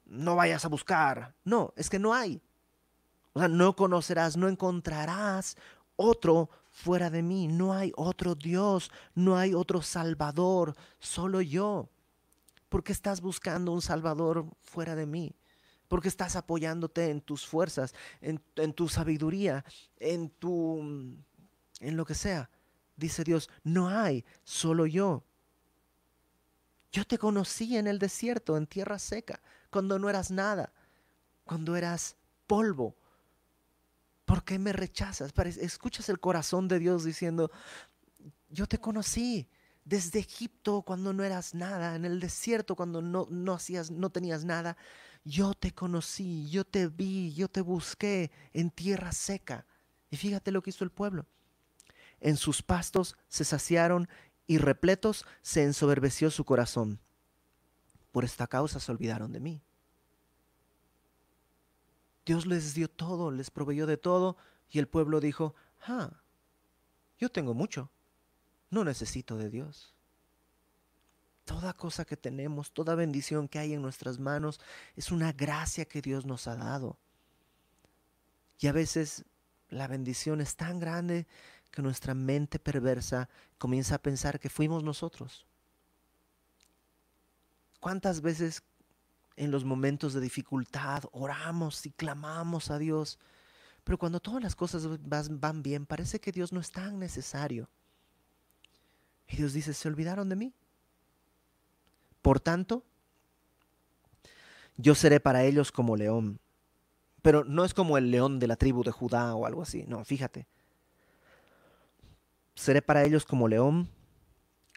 no 0.05 0.35
vayas 0.35 0.65
a 0.65 0.69
buscar. 0.69 1.35
No, 1.43 1.73
es 1.75 1.89
que 1.89 1.99
no 1.99 2.13
hay. 2.13 2.41
O 3.33 3.39
sea, 3.39 3.47
no 3.47 3.75
conocerás, 3.75 4.37
no 4.37 4.47
encontrarás 4.47 5.57
otro 5.97 6.49
fuera 6.75 7.09
de 7.09 7.23
mí. 7.23 7.47
No 7.47 7.73
hay 7.73 7.93
otro 7.95 8.35
Dios, 8.35 8.91
no 9.15 9.37
hay 9.37 9.53
otro 9.53 9.81
Salvador, 9.81 10.75
solo 10.99 11.39
yo. 11.39 11.89
¿Por 12.67 12.83
qué 12.83 12.91
estás 12.91 13.21
buscando 13.21 13.71
un 13.71 13.81
Salvador 13.81 14.45
fuera 14.61 14.93
de 14.93 15.05
mí? 15.05 15.33
Porque 15.87 16.09
estás 16.09 16.35
apoyándote 16.35 17.09
en 17.09 17.21
tus 17.21 17.47
fuerzas, 17.47 17.95
en, 18.19 18.43
en 18.57 18.73
tu 18.73 18.89
sabiduría, 18.89 19.63
en 19.97 20.29
tu... 20.29 20.81
en 21.79 21.95
lo 21.95 22.05
que 22.05 22.13
sea. 22.13 22.49
Dice 22.97 23.23
Dios, 23.23 23.49
no 23.63 23.87
hay, 23.87 24.25
solo 24.43 24.85
yo. 24.85 25.23
Yo 26.91 27.05
te 27.05 27.17
conocí 27.17 27.77
en 27.77 27.87
el 27.87 27.99
desierto, 27.99 28.57
en 28.57 28.67
tierra 28.67 28.99
seca, 28.99 29.41
cuando 29.69 29.97
no 29.97 30.09
eras 30.09 30.29
nada, 30.29 30.73
cuando 31.45 31.77
eras 31.77 32.17
polvo. 32.47 32.97
¿Por 34.25 34.43
qué 34.43 34.59
me 34.59 34.73
rechazas? 34.73 35.33
Escuchas 35.61 36.09
el 36.09 36.19
corazón 36.19 36.67
de 36.67 36.79
Dios 36.79 37.03
diciendo, 37.03 37.51
yo 38.49 38.67
te 38.67 38.79
conocí 38.79 39.47
desde 39.83 40.19
Egipto 40.19 40.81
cuando 40.81 41.13
no 41.13 41.23
eras 41.23 41.53
nada, 41.53 41.95
en 41.95 42.05
el 42.05 42.19
desierto 42.19 42.75
cuando 42.75 43.01
no, 43.01 43.27
no, 43.29 43.53
hacías, 43.53 43.91
no 43.91 44.09
tenías 44.09 44.43
nada. 44.43 44.77
Yo 45.23 45.53
te 45.53 45.71
conocí, 45.73 46.49
yo 46.49 46.65
te 46.65 46.87
vi, 46.87 47.33
yo 47.33 47.47
te 47.47 47.61
busqué 47.61 48.31
en 48.53 48.71
tierra 48.71 49.11
seca. 49.11 49.65
Y 50.09 50.17
fíjate 50.17 50.51
lo 50.51 50.61
que 50.61 50.71
hizo 50.71 50.83
el 50.83 50.91
pueblo. 50.91 51.27
En 52.19 52.37
sus 52.37 52.63
pastos 52.63 53.15
se 53.27 53.45
saciaron 53.45 54.07
y 54.47 54.57
repletos 54.57 55.25
se 55.41 55.63
ensoberbeció 55.63 56.31
su 56.31 56.45
corazón. 56.45 56.99
Por 58.11 58.23
esta 58.23 58.47
causa 58.47 58.79
se 58.79 58.91
olvidaron 58.91 59.31
de 59.31 59.39
mí. 59.39 59.61
Dios 62.25 62.45
les 62.45 62.73
dio 62.73 62.89
todo, 62.89 63.31
les 63.31 63.51
proveyó 63.51 63.85
de 63.85 63.97
todo, 63.97 64.37
y 64.69 64.79
el 64.79 64.87
pueblo 64.87 65.19
dijo, 65.19 65.53
ah, 65.87 66.11
yo 67.19 67.29
tengo 67.29 67.53
mucho, 67.53 67.91
no 68.69 68.83
necesito 68.83 69.37
de 69.37 69.49
Dios. 69.49 69.93
Toda 71.45 71.73
cosa 71.73 72.05
que 72.05 72.17
tenemos, 72.17 72.71
toda 72.71 72.95
bendición 72.95 73.47
que 73.47 73.59
hay 73.59 73.73
en 73.73 73.81
nuestras 73.81 74.19
manos, 74.19 74.59
es 74.95 75.11
una 75.11 75.31
gracia 75.31 75.85
que 75.85 76.01
Dios 76.01 76.25
nos 76.25 76.47
ha 76.47 76.55
dado. 76.55 76.97
Y 78.59 78.67
a 78.67 78.71
veces 78.71 79.25
la 79.69 79.87
bendición 79.87 80.41
es 80.41 80.55
tan 80.55 80.79
grande 80.79 81.27
que 81.69 81.81
nuestra 81.81 82.15
mente 82.15 82.57
perversa 82.57 83.29
comienza 83.57 83.95
a 83.95 84.01
pensar 84.01 84.39
que 84.39 84.49
fuimos 84.49 84.83
nosotros. 84.83 85.45
¿Cuántas 87.79 88.21
veces 88.21 88.63
en 89.37 89.51
los 89.51 89.65
momentos 89.65 90.13
de 90.13 90.21
dificultad 90.21 91.03
oramos 91.11 91.85
y 91.85 91.91
clamamos 91.91 92.71
a 92.71 92.77
Dios? 92.77 93.19
Pero 93.83 93.97
cuando 93.97 94.19
todas 94.19 94.41
las 94.41 94.55
cosas 94.55 94.87
van 94.99 95.61
bien, 95.61 95.85
parece 95.85 96.19
que 96.19 96.31
Dios 96.31 96.51
no 96.51 96.59
es 96.59 96.71
tan 96.71 96.99
necesario. 96.99 97.69
Y 99.27 99.37
Dios 99.37 99.53
dice, 99.53 99.73
se 99.73 99.87
olvidaron 99.87 100.29
de 100.29 100.35
mí. 100.35 100.53
Por 102.21 102.39
tanto, 102.39 102.83
yo 104.77 104.95
seré 104.95 105.19
para 105.19 105.43
ellos 105.43 105.71
como 105.71 105.95
león. 105.95 106.39
Pero 107.21 107.43
no 107.43 107.65
es 107.65 107.73
como 107.73 107.97
el 107.97 108.11
león 108.11 108.39
de 108.39 108.47
la 108.47 108.55
tribu 108.55 108.83
de 108.83 108.91
Judá 108.91 109.35
o 109.35 109.45
algo 109.45 109.61
así. 109.61 109.83
No, 109.87 110.03
fíjate. 110.03 110.47
Seré 112.55 112.81
para 112.81 113.03
ellos 113.03 113.25
como 113.25 113.47
león, 113.47 113.89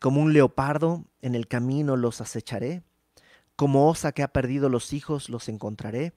como 0.01 0.21
un 0.21 0.33
leopardo, 0.33 1.05
en 1.23 1.35
el 1.35 1.47
camino 1.47 1.97
los 1.97 2.21
acecharé, 2.21 2.83
como 3.59 3.89
osa 3.89 4.13
que 4.13 4.23
ha 4.23 4.29
perdido 4.29 4.69
los 4.69 4.93
hijos 4.93 5.29
los 5.29 5.49
encontraré, 5.49 6.15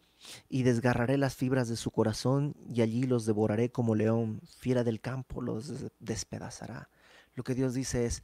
y 0.48 0.62
desgarraré 0.62 1.18
las 1.18 1.36
fibras 1.36 1.68
de 1.68 1.76
su 1.76 1.90
corazón, 1.90 2.56
y 2.70 2.84
allí 2.84 3.02
los 3.02 3.26
devoraré 3.26 3.72
como 3.72 3.96
león, 3.96 4.42
fiera 4.60 4.84
del 4.84 5.02
campo 5.02 5.42
los 5.42 5.88
despedazará. 6.00 6.92
Lo 7.34 7.44
que 7.44 7.56
Dios 7.56 7.74
dice 7.74 8.06
es, 8.06 8.24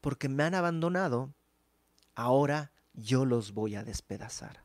porque 0.00 0.28
me 0.28 0.42
han 0.42 0.56
abandonado, 0.56 1.32
ahora 2.16 2.72
yo 2.94 3.24
los 3.24 3.54
voy 3.54 3.76
a 3.76 3.84
despedazar 3.84 4.64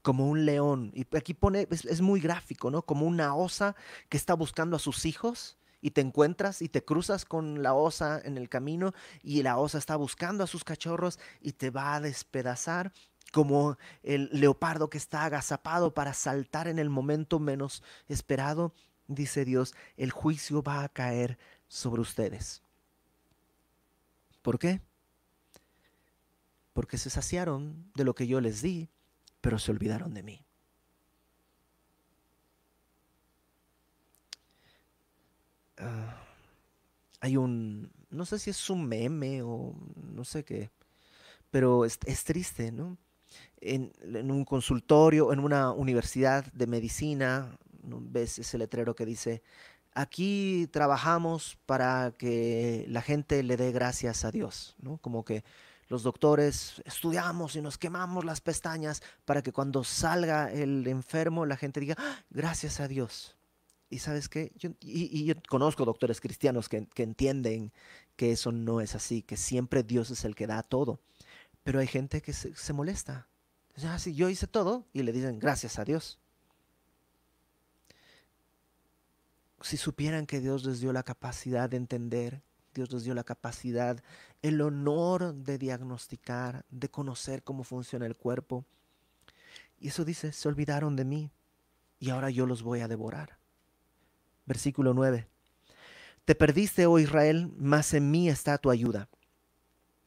como 0.00 0.30
un 0.30 0.46
león. 0.46 0.90
Y 0.94 1.06
aquí 1.14 1.34
pone, 1.34 1.68
es, 1.70 1.84
es, 1.84 2.00
muy 2.00 2.20
gráfico, 2.20 2.70
¿no? 2.70 2.86
Como 2.86 3.04
una 3.04 3.34
osa 3.34 3.76
que 4.08 4.16
está 4.16 4.32
buscando 4.32 4.76
a 4.76 4.78
sus 4.78 5.04
hijos 5.04 5.58
y 5.82 5.90
te 5.90 6.00
encuentras 6.00 6.62
y 6.62 6.70
te 6.70 6.82
cruzas 6.82 7.26
con 7.26 7.62
la 7.62 7.74
osa 7.74 8.18
en 8.24 8.38
el 8.38 8.48
camino 8.48 8.94
y 9.22 9.42
la 9.42 9.58
osa 9.58 9.76
está 9.76 9.94
buscando 9.96 10.42
a 10.42 10.46
sus 10.46 10.64
cachorros 10.64 11.18
y 11.42 11.52
te 11.52 11.68
va 11.68 11.96
a 11.96 12.00
despedazar 12.00 12.92
como 13.32 13.78
el 14.02 14.28
leopardo 14.32 14.90
que 14.90 14.98
está 14.98 15.24
agazapado 15.24 15.94
para 15.94 16.14
saltar 16.14 16.68
en 16.68 16.78
el 16.78 16.90
momento 16.90 17.38
menos 17.38 17.82
esperado, 18.08 18.72
dice 19.08 19.44
Dios, 19.44 19.74
el 19.96 20.10
juicio 20.10 20.62
va 20.62 20.82
a 20.82 20.88
caer 20.88 21.38
sobre 21.68 22.00
ustedes. 22.00 22.62
¿Por 24.42 24.58
qué? 24.58 24.80
Porque 26.72 26.98
se 26.98 27.10
saciaron 27.10 27.90
de 27.94 28.04
lo 28.04 28.14
que 28.14 28.26
yo 28.26 28.40
les 28.40 28.62
di, 28.62 28.88
pero 29.40 29.58
se 29.58 29.70
olvidaron 29.70 30.14
de 30.14 30.22
mí. 30.22 30.46
Ah, 35.78 36.22
hay 37.20 37.36
un, 37.36 37.90
no 38.10 38.24
sé 38.24 38.38
si 38.38 38.50
es 38.50 38.70
un 38.70 38.86
meme 38.86 39.42
o 39.42 39.74
no 39.96 40.24
sé 40.24 40.44
qué, 40.44 40.70
pero 41.50 41.84
es, 41.84 41.98
triste, 42.24 42.72
¿no? 42.72 42.98
En, 43.60 43.92
un 44.30 44.44
consultorio, 44.44 45.32
en 45.32 45.40
una 45.40 45.72
universidad 45.72 46.44
de 46.52 46.66
medicina, 46.66 47.56
ves 47.82 48.38
ese 48.38 48.58
letrero 48.58 48.94
que 48.94 49.06
dice, 49.06 49.42
aquí 49.94 50.68
trabajamos 50.70 51.58
para 51.66 52.12
que 52.16 52.84
la 52.88 53.02
gente 53.02 53.42
le 53.42 53.56
dé 53.56 53.72
gracias 53.72 54.24
a 54.24 54.30
Dios, 54.30 54.76
¿no? 54.78 54.98
Como 54.98 55.24
que 55.24 55.42
los 55.88 56.02
doctores 56.02 56.82
estudiamos 56.84 57.54
y 57.56 57.62
nos 57.62 57.78
quemamos 57.78 58.24
las 58.24 58.40
pestañas 58.40 59.02
para 59.24 59.42
que 59.42 59.52
cuando 59.52 59.84
salga 59.84 60.52
el 60.52 60.86
enfermo 60.88 61.46
la 61.46 61.56
gente 61.56 61.80
diga, 61.80 61.94
¡Ah! 61.98 62.24
gracias 62.30 62.80
a 62.80 62.88
Dios. 62.88 63.36
Y 63.88 64.00
sabes 64.00 64.28
qué, 64.28 64.52
yo, 64.56 64.70
y, 64.80 65.24
yo 65.24 65.34
conozco 65.48 65.84
doctores 65.84 66.20
cristianos 66.20 66.68
que, 66.68 66.88
entienden 66.96 67.72
que 68.16 68.32
eso 68.32 68.50
no 68.50 68.80
es 68.80 68.96
así, 68.96 69.22
que 69.22 69.36
siempre 69.36 69.84
Dios 69.84 70.10
es 70.10 70.24
el 70.24 70.34
que 70.34 70.48
da 70.48 70.62
todo. 70.64 71.00
Pero 71.62 71.78
hay 71.78 71.86
gente 71.86 72.20
que 72.20 72.32
se, 72.32 72.72
molesta. 72.72 73.28
Ah, 73.84 73.98
yo 73.98 74.28
hice 74.28 74.46
todo 74.46 74.86
y 74.92 75.02
le 75.02 75.12
dicen 75.12 75.38
gracias 75.38 75.78
a 75.78 75.84
Dios. 75.84 76.18
Si 79.60 79.76
supieran 79.76 80.26
que 80.26 80.40
Dios 80.40 80.64
les 80.64 80.80
dio 80.80 80.92
la 80.92 81.02
capacidad 81.02 81.68
de 81.68 81.76
entender, 81.76 82.42
Dios 82.74 82.92
les 82.92 83.04
dio 83.04 83.14
la 83.14 83.24
capacidad, 83.24 84.02
el 84.42 84.60
honor 84.60 85.34
de 85.34 85.58
diagnosticar, 85.58 86.64
de 86.70 86.90
conocer 86.90 87.42
cómo 87.42 87.64
funciona 87.64 88.06
el 88.06 88.16
cuerpo. 88.16 88.64
Y 89.78 89.88
eso 89.88 90.04
dice, 90.04 90.32
se 90.32 90.48
olvidaron 90.48 90.96
de 90.96 91.04
mí 91.04 91.30
y 91.98 92.10
ahora 92.10 92.30
yo 92.30 92.46
los 92.46 92.62
voy 92.62 92.80
a 92.80 92.88
devorar 92.88 93.38
versículo 94.46 94.94
9. 94.94 95.28
Te 96.24 96.34
perdiste, 96.34 96.86
oh 96.86 96.98
Israel, 96.98 97.52
mas 97.58 97.92
en 97.92 98.10
mí 98.10 98.28
está 98.28 98.56
tu 98.58 98.70
ayuda. 98.70 99.08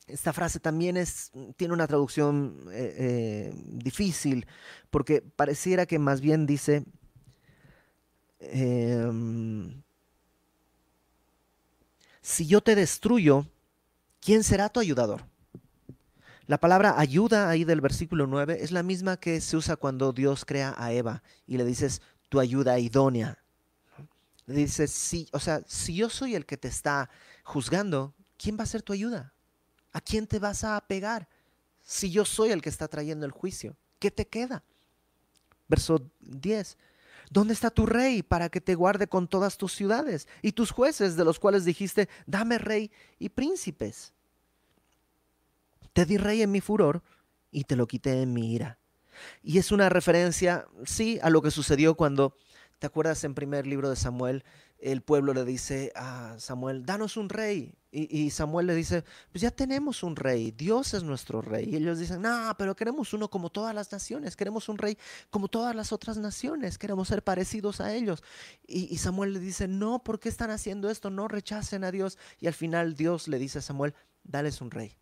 Esta 0.09 0.33
frase 0.33 0.59
también 0.59 0.97
es, 0.97 1.31
tiene 1.55 1.73
una 1.73 1.87
traducción 1.87 2.57
eh, 2.71 2.95
eh, 2.97 3.53
difícil, 3.65 4.47
porque 4.89 5.21
pareciera 5.21 5.85
que 5.85 5.99
más 5.99 6.19
bien 6.21 6.45
dice, 6.45 6.83
em, 8.39 9.81
si 12.21 12.47
yo 12.47 12.61
te 12.61 12.75
destruyo, 12.75 13.45
¿quién 14.19 14.43
será 14.43 14.69
tu 14.69 14.79
ayudador? 14.79 15.23
La 16.47 16.59
palabra 16.59 16.99
ayuda 16.99 17.49
ahí 17.49 17.63
del 17.63 17.79
versículo 17.79 18.25
9 18.25 18.57
es 18.61 18.71
la 18.71 18.81
misma 18.81 19.17
que 19.17 19.39
se 19.39 19.55
usa 19.55 19.75
cuando 19.75 20.11
Dios 20.13 20.45
crea 20.45 20.73
a 20.77 20.91
Eva 20.91 21.21
y 21.45 21.57
le 21.57 21.65
dices 21.65 22.01
tu 22.27 22.39
ayuda 22.39 22.79
idónea, 22.79 23.37
Dice, 24.49 24.87
sí, 24.87 25.27
o 25.31 25.39
sea, 25.39 25.61
si 25.67 25.95
yo 25.95 26.09
soy 26.09 26.33
el 26.33 26.45
que 26.45 26.57
te 26.57 26.67
está 26.67 27.09
juzgando, 27.43 28.15
¿quién 28.35 28.57
va 28.57 28.63
a 28.63 28.67
ser 28.67 28.81
tu 28.81 28.93
ayuda? 28.93 29.31
¿A 29.91 30.01
quién 30.01 30.27
te 30.27 30.39
vas 30.39 30.63
a 30.63 30.75
apegar? 30.75 31.27
Si 31.83 32.11
yo 32.11 32.25
soy 32.25 32.51
el 32.51 32.61
que 32.61 32.69
está 32.69 32.87
trayendo 32.87 33.25
el 33.25 33.31
juicio, 33.31 33.75
¿qué 33.99 34.11
te 34.11 34.27
queda? 34.27 34.63
Verso 35.67 36.09
10. 36.19 36.77
¿Dónde 37.31 37.53
está 37.53 37.69
tu 37.69 37.85
rey 37.85 38.23
para 38.23 38.49
que 38.49 38.61
te 38.61 38.75
guarde 38.75 39.07
con 39.07 39.27
todas 39.27 39.57
tus 39.57 39.73
ciudades 39.73 40.27
y 40.41 40.51
tus 40.51 40.71
jueces 40.71 41.15
de 41.15 41.25
los 41.25 41.39
cuales 41.39 41.65
dijiste, 41.65 42.09
dame 42.25 42.57
rey 42.57 42.91
y 43.19 43.29
príncipes? 43.29 44.13
Te 45.93 46.05
di 46.05 46.17
rey 46.17 46.41
en 46.41 46.51
mi 46.51 46.61
furor 46.61 47.03
y 47.51 47.63
te 47.63 47.75
lo 47.75 47.87
quité 47.87 48.21
en 48.21 48.33
mi 48.33 48.53
ira. 48.53 48.79
Y 49.43 49.57
es 49.57 49.71
una 49.71 49.89
referencia, 49.89 50.67
sí, 50.85 51.19
a 51.21 51.29
lo 51.29 51.41
que 51.41 51.51
sucedió 51.51 51.95
cuando 51.95 52.35
¿Te 52.79 52.87
acuerdas 52.87 53.25
en 53.25 53.35
primer 53.35 53.67
libro 53.67 53.89
de 53.89 53.97
Samuel 53.97 54.45
el 54.81 55.01
pueblo 55.01 55.33
le 55.33 55.45
dice 55.45 55.91
a 55.95 56.35
Samuel, 56.39 56.85
danos 56.85 57.17
un 57.17 57.29
rey. 57.29 57.75
Y, 57.91 58.29
Samuel 58.29 58.67
le 58.67 58.75
dice, 58.75 59.03
pues 59.31 59.41
ya 59.41 59.49
tenemos 59.49 60.03
un 60.03 60.15
rey, 60.15 60.51
Dios 60.51 60.93
es 60.93 61.01
nuestro 61.01 61.41
rey. 61.41 61.67
Y 61.71 61.75
ellos 61.75 61.97
dicen, 61.97 62.21
no, 62.21 62.53
pero 62.55 62.75
queremos 62.75 63.13
uno 63.13 63.31
como 63.31 63.49
todas 63.49 63.73
las 63.73 63.91
naciones, 63.91 64.35
queremos 64.35 64.69
un 64.69 64.77
rey 64.77 64.95
como 65.31 65.47
todas 65.47 65.75
las 65.75 65.91
otras 65.91 66.17
naciones, 66.17 66.77
queremos 66.77 67.07
ser 67.07 67.23
parecidos 67.23 67.81
a 67.81 67.95
ellos. 67.95 68.23
Y, 68.67 68.93
y 68.93 68.97
Samuel 68.99 69.33
le 69.33 69.39
dice, 69.39 69.67
no, 69.67 70.03
¿por 70.03 70.19
qué 70.19 70.29
están 70.29 70.51
haciendo 70.51 70.91
esto? 70.91 71.09
No 71.09 71.27
rechacen 71.27 71.83
a 71.83 71.91
Dios. 71.91 72.19
Y 72.39 72.45
al 72.45 72.53
final 72.53 72.95
Dios 72.95 73.27
le 73.27 73.39
dice 73.39 73.57
a 73.57 73.63
Samuel, 73.63 73.95
dales 74.23 74.61
un 74.61 74.69
rey. 74.69 74.95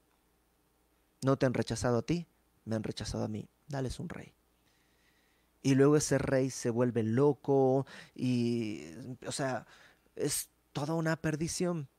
No 1.24 1.38
te 1.38 1.46
han 1.46 1.54
rechazado 1.54 1.98
a 1.98 2.04
ti, 2.04 2.26
me 2.64 2.78
han 2.78 2.84
rechazado 2.84 3.26
a 3.26 3.28
mí, 3.28 3.50
dales 3.68 4.00
un 4.00 4.08
rey. 4.08 4.37
Y 5.68 5.76
luego 5.76 5.98
ese 5.98 6.18
rey 6.18 6.50
se 6.50 6.70
vuelve 6.70 7.04
loco 7.04 7.86
y, 8.16 8.86
o 9.26 9.34
sea, 9.34 9.68
es 10.16 10.48
toda 10.72 10.94
una 10.94 11.18
perdición. 11.18 11.90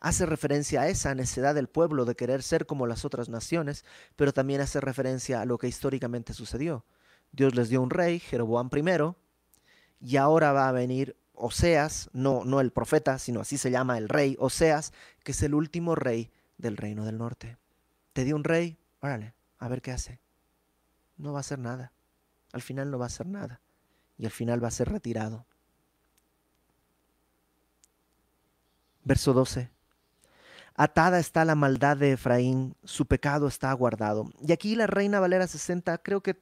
Hace 0.00 0.26
referencia 0.26 0.80
a 0.80 0.88
esa 0.88 1.14
necesidad 1.14 1.54
del 1.54 1.68
pueblo 1.68 2.04
de 2.04 2.16
querer 2.16 2.42
ser 2.42 2.66
como 2.66 2.88
las 2.88 3.04
otras 3.04 3.28
naciones, 3.28 3.84
pero 4.16 4.32
también 4.32 4.60
hace 4.60 4.80
referencia 4.80 5.40
a 5.40 5.44
lo 5.44 5.56
que 5.56 5.68
históricamente 5.68 6.34
sucedió. 6.34 6.84
Dios 7.30 7.54
les 7.54 7.68
dio 7.68 7.80
un 7.80 7.90
rey, 7.90 8.18
Jeroboam 8.18 8.68
I, 8.74 9.14
y 10.00 10.16
ahora 10.16 10.50
va 10.50 10.68
a 10.68 10.72
venir 10.72 11.16
Oseas, 11.32 12.10
no, 12.12 12.44
no 12.44 12.60
el 12.60 12.72
profeta, 12.72 13.20
sino 13.20 13.38
así 13.38 13.56
se 13.56 13.70
llama 13.70 13.98
el 13.98 14.08
rey 14.08 14.34
Oseas, 14.40 14.92
que 15.22 15.30
es 15.30 15.40
el 15.44 15.54
último 15.54 15.94
rey 15.94 16.32
del 16.58 16.76
reino 16.76 17.04
del 17.04 17.18
norte. 17.18 17.56
Te 18.14 18.24
dio 18.24 18.34
un 18.34 18.42
rey, 18.42 18.78
órale, 18.98 19.36
a 19.58 19.68
ver 19.68 19.80
qué 19.80 19.92
hace 19.92 20.25
no 21.16 21.32
va 21.32 21.38
a 21.38 21.40
hacer 21.40 21.58
nada. 21.58 21.92
Al 22.52 22.62
final 22.62 22.90
no 22.90 22.98
va 22.98 23.06
a 23.06 23.08
hacer 23.08 23.26
nada. 23.26 23.60
Y 24.18 24.24
al 24.24 24.30
final 24.30 24.62
va 24.62 24.68
a 24.68 24.72
ser 24.72 24.88
retirado. 24.88 25.46
Verso 29.04 29.32
12. 29.32 29.70
Atada 30.74 31.18
está 31.18 31.44
la 31.44 31.54
maldad 31.54 31.96
de 31.96 32.12
Efraín, 32.12 32.76
su 32.84 33.06
pecado 33.06 33.48
está 33.48 33.72
guardado. 33.72 34.30
Y 34.46 34.52
aquí 34.52 34.74
la 34.76 34.86
Reina 34.86 35.20
Valera 35.20 35.46
60, 35.46 35.98
creo 35.98 36.22
que 36.22 36.38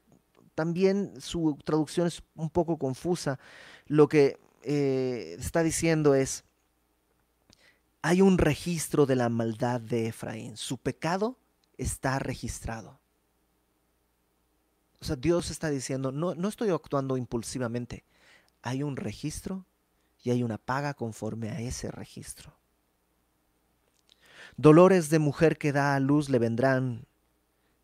también 0.56 1.20
su 1.20 1.56
traducción 1.64 2.08
es 2.08 2.22
un 2.34 2.50
poco 2.50 2.76
confusa. 2.76 3.38
Lo 3.86 4.08
que 4.08 4.40
eh, 4.62 5.36
está 5.38 5.62
diciendo 5.62 6.14
es, 6.14 6.44
hay 8.02 8.22
un 8.22 8.38
registro 8.38 9.06
de 9.06 9.16
la 9.16 9.28
maldad 9.28 9.80
de 9.80 10.08
Efraín, 10.08 10.56
su 10.56 10.78
pecado 10.78 11.38
está 11.76 12.18
registrado. 12.18 13.00
O 15.04 15.06
sea, 15.06 15.16
Dios 15.16 15.50
está 15.50 15.68
diciendo, 15.68 16.12
no, 16.12 16.34
no 16.34 16.48
estoy 16.48 16.70
actuando 16.70 17.18
impulsivamente. 17.18 18.04
Hay 18.62 18.82
un 18.82 18.96
registro 18.96 19.66
y 20.22 20.30
hay 20.30 20.42
una 20.42 20.56
paga 20.56 20.94
conforme 20.94 21.50
a 21.50 21.60
ese 21.60 21.90
registro. 21.90 22.56
Dolores 24.56 25.10
de 25.10 25.18
mujer 25.18 25.58
que 25.58 25.72
da 25.72 25.94
a 25.94 26.00
luz 26.00 26.30
le 26.30 26.38
vendrán. 26.38 27.04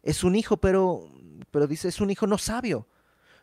Es 0.03 0.25
un 0.25 0.35
hijo, 0.35 0.57
pero, 0.57 1.13
pero 1.51 1.67
dice, 1.67 1.89
es 1.89 2.01
un 2.01 2.09
hijo 2.09 2.27
no 2.27 2.39
sabio, 2.39 2.89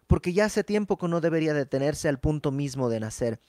porque 0.08 0.34
ya 0.34 0.46
hace 0.46 0.64
tiempo 0.64 0.98
que 0.98 1.08
no 1.08 1.22
debería 1.22 1.54
detenerse 1.54 2.10
al 2.10 2.20
punto 2.20 2.52
mismo 2.52 2.90
de 2.90 3.00
nacer. 3.00 3.40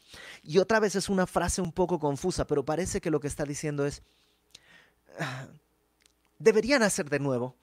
Y 0.42 0.58
otra 0.58 0.78
vez 0.78 0.94
es 0.94 1.08
una 1.08 1.26
frase 1.26 1.62
un 1.62 1.72
poco 1.72 1.98
confusa, 1.98 2.46
pero 2.46 2.66
parece 2.66 3.00
que 3.00 3.10
lo 3.10 3.18
que 3.18 3.28
está 3.28 3.46
diciendo 3.46 3.86
es, 3.86 4.02
ah, 5.18 5.46
debería 6.38 6.78
nacer 6.78 7.08
de 7.08 7.18
nuevo 7.18 7.56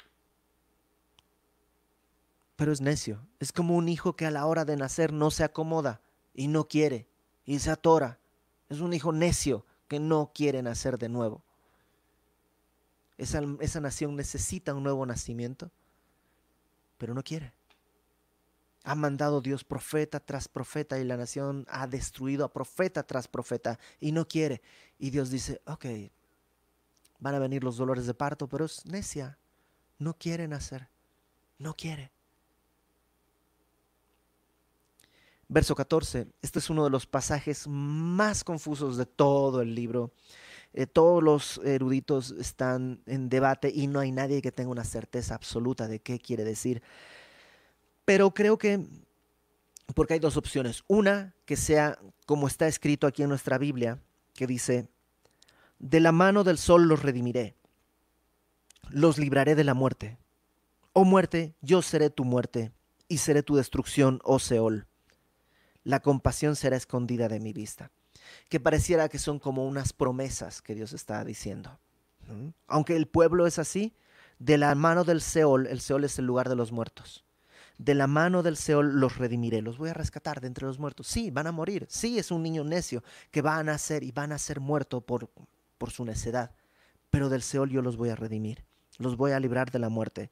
pero 2.55 2.71
es 2.71 2.81
necio. 2.81 3.27
Es 3.39 3.51
como 3.51 3.75
un 3.75 3.89
hijo 3.89 4.15
que 4.15 4.25
a 4.25 4.31
la 4.31 4.45
hora 4.45 4.65
de 4.65 4.77
nacer 4.77 5.12
no 5.12 5.31
se 5.31 5.43
acomoda 5.43 6.01
y 6.33 6.47
no 6.47 6.67
quiere 6.67 7.07
y 7.45 7.59
se 7.59 7.71
atora. 7.71 8.19
Es 8.69 8.79
un 8.79 8.93
hijo 8.93 9.12
necio 9.12 9.65
que 9.88 10.00
no 10.00 10.31
quiere 10.33 10.62
nacer 10.62 10.97
de 10.97 11.09
nuevo. 11.09 11.43
Esa, 13.17 13.41
esa 13.59 13.79
nación 13.79 14.15
necesita 14.15 14.74
un 14.74 14.83
nuevo 14.83 15.05
nacimiento, 15.05 15.71
pero 16.98 17.13
no 17.13 17.24
quiere. 17.24 17.53
Ha 18.83 18.96
mandado 18.96 19.41
Dios 19.41 19.63
profeta 19.63 20.20
tras 20.20 20.48
profeta 20.48 21.00
y 21.00 21.03
la 21.03 21.18
nación 21.18 21.65
ha 21.70 21.87
destruido 21.87 22.46
a 22.46 22.53
profeta 22.53 23.03
tras 23.03 23.27
profeta 23.27 23.79
y 24.00 24.11
no 24.11 24.27
quiere. 24.27 24.61
Y 25.00 25.09
Dios 25.09 25.29
dice, 25.29 25.61
ok, 25.65 25.85
van 27.20 27.35
a 27.35 27.39
venir 27.39 27.63
los 27.63 27.77
dolores 27.77 28.05
de 28.05 28.13
parto, 28.13 28.48
pero 28.48 28.65
es 28.65 28.85
necia. 28.85 29.39
No 29.98 30.13
quiere 30.18 30.48
nacer. 30.48 30.89
No 31.57 31.74
quiere. 31.74 32.11
Verso 35.48 35.75
14, 35.75 36.27
este 36.42 36.60
es 36.60 36.70
uno 36.72 36.84
de 36.84 36.90
los 36.90 37.05
pasajes 37.05 37.68
más 37.68 38.44
confusos 38.44 38.98
de 38.98 39.05
todo 39.05 39.62
el 39.62 39.75
libro. 39.75 40.12
Eh, 40.74 40.88
todos 40.88 41.22
los 41.22 41.60
eruditos 41.64 42.31
están 42.31 43.03
en 43.05 43.29
debate 43.29 43.72
y 43.74 43.86
no 43.86 44.00
hay 44.00 44.12
nadie 44.12 44.42
que 44.42 44.51
tenga 44.51 44.72
una 44.72 44.84
certeza 44.84 45.36
absoluta 45.36 45.88
de 45.88 46.00
qué 46.00 46.20
quiere 46.20 46.44
decir. 46.44 46.81
Pero 48.05 48.34
creo 48.34 48.58
que, 48.58 48.88
porque 49.94 50.16
hay 50.16 50.20
dos 50.20 50.36
opciones. 50.36 50.84
Una, 50.88 51.36
que 51.46 51.58
sea 51.58 52.00
como 52.25 52.48
está 52.48 52.68
escrito 52.68 53.05
aquí 53.05 53.22
en 53.22 53.29
nuestra 53.29 53.60
Biblia, 53.60 54.00
que 54.34 54.48
dice, 54.48 54.88
de 55.77 56.00
la 56.00 56.12
mano 56.12 56.44
del 56.44 56.58
sol 56.58 56.88
los 56.88 57.03
redimiré, 57.03 57.55
los 58.90 59.20
libraré 59.20 59.53
de 59.53 59.64
la 59.64 59.75
muerte. 59.75 60.18
Oh 60.94 61.05
muerte, 61.05 61.53
yo 61.62 61.84
seré 61.84 62.10
tu 62.10 62.25
muerte 62.25 62.72
y 63.08 63.20
seré 63.20 63.44
tu 63.44 63.55
destrucción, 63.55 64.20
oh 64.24 64.40
Seol 64.40 64.88
la 65.85 66.01
compasión 66.01 66.57
será 66.57 66.75
escondida 66.75 67.29
de 67.29 67.39
mi 67.39 67.53
vista. 67.53 67.91
Que 68.50 68.59
pareciera 68.59 69.07
que 69.07 69.19
son 69.19 69.39
como 69.39 69.65
unas 69.65 69.93
promesas 69.93 70.61
que 70.61 70.75
Dios 70.75 70.91
está 70.91 71.24
diciendo. 71.24 71.79
Aunque 72.67 72.95
el 72.95 73.07
pueblo 73.07 73.45
es 73.45 73.59
así, 73.59 73.95
de 74.39 74.57
la 74.57 74.74
mano 74.74 75.03
del 75.03 75.21
Seol, 75.21 75.67
el 75.67 75.79
Seol 75.79 76.03
es 76.03 76.17
el 76.17 76.25
lugar 76.25 76.50
de 76.50 76.55
los 76.55 76.71
muertos. 76.71 77.24
De 77.77 77.93
la 77.93 78.07
mano 78.07 78.41
del 78.41 78.57
Seol 78.57 79.00
los 79.00 79.17
redimiré, 79.17 79.61
los 79.61 79.77
voy 79.77 79.89
a 79.89 79.93
rescatar 79.93 80.41
de 80.41 80.48
entre 80.48 80.65
los 80.65 80.79
muertos. 80.79 81.05
Sí, 81.07 81.29
van 81.29 81.45
a 81.45 81.51
morir. 81.51 81.85
Sí, 81.87 82.17
es 82.17 82.31
un 82.31 82.41
niño 82.41 82.63
necio 82.63 83.03
que 83.29 83.43
va 83.43 83.57
a 83.57 83.63
nacer 83.63 84.03
y 84.03 84.11
van 84.11 84.31
a 84.31 84.39
ser 84.39 84.59
muerto 84.59 85.01
por, 85.01 85.29
por 85.77 85.91
su 85.91 86.03
necedad. 86.03 86.55
Pero 87.11 87.29
del 87.29 87.43
Seol 87.43 87.69
yo 87.69 87.83
los 87.83 87.95
voy 87.95 88.09
a 88.09 88.15
redimir. 88.15 88.65
Los 88.98 89.17
voy 89.17 89.33
a 89.33 89.39
librar 89.39 89.69
de 89.69 89.79
la 89.79 89.89
muerte. 89.89 90.31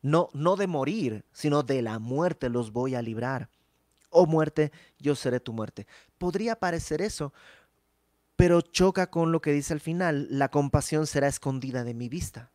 No, 0.00 0.30
no 0.32 0.56
de 0.56 0.66
morir, 0.66 1.26
sino 1.32 1.62
de 1.62 1.82
la 1.82 1.98
muerte 1.98 2.48
los 2.48 2.72
voy 2.72 2.94
a 2.94 3.02
librar 3.02 3.50
oh 4.14 4.26
muerte, 4.26 4.72
yo 4.98 5.14
seré 5.14 5.40
tu 5.40 5.52
muerte. 5.52 5.86
Podría 6.16 6.56
parecer 6.56 7.02
eso, 7.02 7.34
pero 8.36 8.62
choca 8.62 9.10
con 9.10 9.32
lo 9.32 9.40
que 9.40 9.52
dice 9.52 9.74
al 9.74 9.80
final, 9.80 10.26
la 10.30 10.50
compasión 10.50 11.06
será 11.06 11.28
escondida 11.28 11.84
de 11.84 11.94
mi 11.94 12.08
vista. 12.08 12.50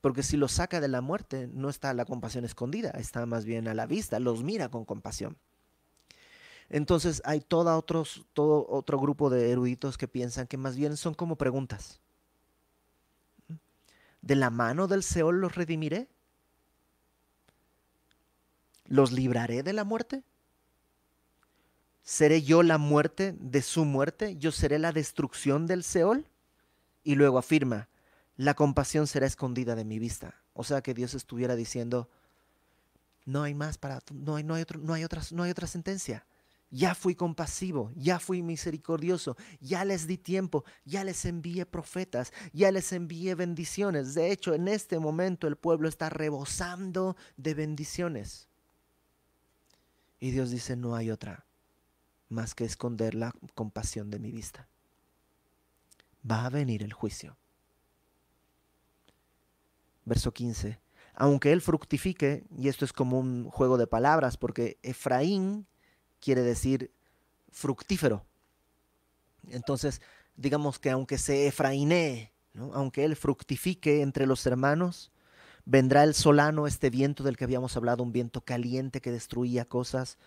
Porque 0.00 0.22
si 0.22 0.36
lo 0.36 0.48
saca 0.48 0.80
de 0.80 0.88
la 0.88 1.02
muerte, 1.02 1.48
no 1.52 1.68
está 1.68 1.92
la 1.92 2.06
compasión 2.06 2.44
escondida, 2.44 2.90
está 2.90 3.26
más 3.26 3.44
bien 3.44 3.68
a 3.68 3.74
la 3.74 3.86
vista, 3.86 4.18
los 4.18 4.42
mira 4.42 4.70
con 4.70 4.84
compasión. 4.84 5.36
Entonces 6.70 7.20
hay 7.24 7.40
todo, 7.40 7.76
otros, 7.76 8.24
todo 8.32 8.66
otro 8.68 8.98
grupo 8.98 9.28
de 9.28 9.50
eruditos 9.50 9.98
que 9.98 10.08
piensan 10.08 10.46
que 10.46 10.56
más 10.56 10.76
bien 10.76 10.96
son 10.96 11.14
como 11.14 11.36
preguntas. 11.36 12.00
¿De 14.22 14.36
la 14.36 14.50
mano 14.50 14.86
del 14.86 15.02
Seol 15.02 15.40
los 15.40 15.54
redimiré? 15.54 16.08
¿Los 18.90 19.12
libraré 19.12 19.62
de 19.62 19.72
la 19.72 19.84
muerte? 19.84 20.24
¿Seré 22.02 22.42
yo 22.42 22.64
la 22.64 22.76
muerte 22.76 23.36
de 23.38 23.62
su 23.62 23.84
muerte? 23.84 24.36
¿Yo 24.36 24.50
seré 24.50 24.80
la 24.80 24.90
destrucción 24.90 25.68
del 25.68 25.84
Seol? 25.84 26.26
Y 27.04 27.14
luego 27.14 27.38
afirma, 27.38 27.88
la 28.36 28.54
compasión 28.54 29.06
será 29.06 29.28
escondida 29.28 29.76
de 29.76 29.84
mi 29.84 30.00
vista. 30.00 30.34
O 30.54 30.64
sea 30.64 30.82
que 30.82 30.92
Dios 30.92 31.14
estuviera 31.14 31.54
diciendo, 31.54 32.10
no 33.26 33.44
hay 33.44 33.54
más 33.54 33.78
para, 33.78 34.00
no 34.12 34.34
hay, 34.34 34.42
no 34.42 34.54
hay, 34.54 34.62
otro, 34.62 34.80
no 34.80 34.92
hay, 34.94 35.06
no 35.30 35.42
hay 35.44 35.50
otra 35.52 35.68
sentencia. 35.68 36.26
Ya 36.68 36.96
fui 36.96 37.14
compasivo, 37.14 37.92
ya 37.94 38.18
fui 38.18 38.42
misericordioso, 38.42 39.36
ya 39.60 39.84
les 39.84 40.08
di 40.08 40.18
tiempo, 40.18 40.64
ya 40.84 41.04
les 41.04 41.24
envié 41.26 41.64
profetas, 41.64 42.32
ya 42.52 42.72
les 42.72 42.92
envié 42.92 43.36
bendiciones. 43.36 44.14
De 44.14 44.32
hecho, 44.32 44.52
en 44.52 44.66
este 44.66 44.98
momento 44.98 45.46
el 45.46 45.54
pueblo 45.54 45.88
está 45.88 46.08
rebosando 46.08 47.16
de 47.36 47.54
bendiciones. 47.54 48.49
Y 50.20 50.30
Dios 50.30 50.50
dice, 50.50 50.76
no 50.76 50.94
hay 50.94 51.10
otra 51.10 51.46
más 52.28 52.54
que 52.54 52.64
esconder 52.64 53.14
la 53.14 53.34
compasión 53.54 54.10
de 54.10 54.18
mi 54.18 54.30
vista. 54.30 54.68
Va 56.28 56.46
a 56.46 56.50
venir 56.50 56.82
el 56.82 56.92
juicio. 56.92 57.36
Verso 60.04 60.32
15. 60.32 60.80
Aunque 61.14 61.52
él 61.52 61.60
fructifique, 61.60 62.44
y 62.56 62.68
esto 62.68 62.84
es 62.84 62.92
como 62.92 63.18
un 63.18 63.50
juego 63.50 63.76
de 63.76 63.86
palabras, 63.86 64.36
porque 64.36 64.78
Efraín 64.82 65.66
quiere 66.20 66.42
decir 66.42 66.92
fructífero. 67.50 68.24
Entonces, 69.48 70.00
digamos 70.36 70.78
que 70.78 70.90
aunque 70.90 71.18
se 71.18 71.46
efraíne, 71.46 72.32
aunque 72.54 73.04
él 73.04 73.16
fructifique 73.16 74.02
entre 74.02 74.26
los 74.26 74.46
hermanos, 74.46 75.10
vendrá 75.70 76.02
el 76.02 76.14
solano, 76.14 76.66
este 76.66 76.90
viento 76.90 77.22
del 77.22 77.36
que 77.36 77.44
habíamos 77.44 77.76
hablado, 77.76 78.02
un 78.02 78.10
viento 78.10 78.40
caliente 78.40 79.00
que 79.00 79.12
destruía 79.12 79.64
cosas. 79.64 80.18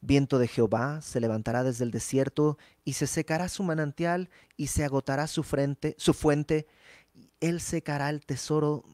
Viento 0.00 0.38
de 0.38 0.48
Jehová 0.48 1.02
se 1.02 1.20
levantará 1.20 1.62
desde 1.62 1.84
el 1.84 1.90
desierto 1.90 2.56
y 2.82 2.94
se 2.94 3.06
secará 3.06 3.50
su 3.50 3.62
manantial 3.62 4.30
y 4.56 4.68
se 4.68 4.84
agotará 4.84 5.26
su 5.26 5.42
frente, 5.42 5.94
su 5.98 6.14
fuente. 6.14 6.66
Él 7.40 7.60
secará 7.60 8.08
el 8.08 8.24
tesoro, 8.24 8.84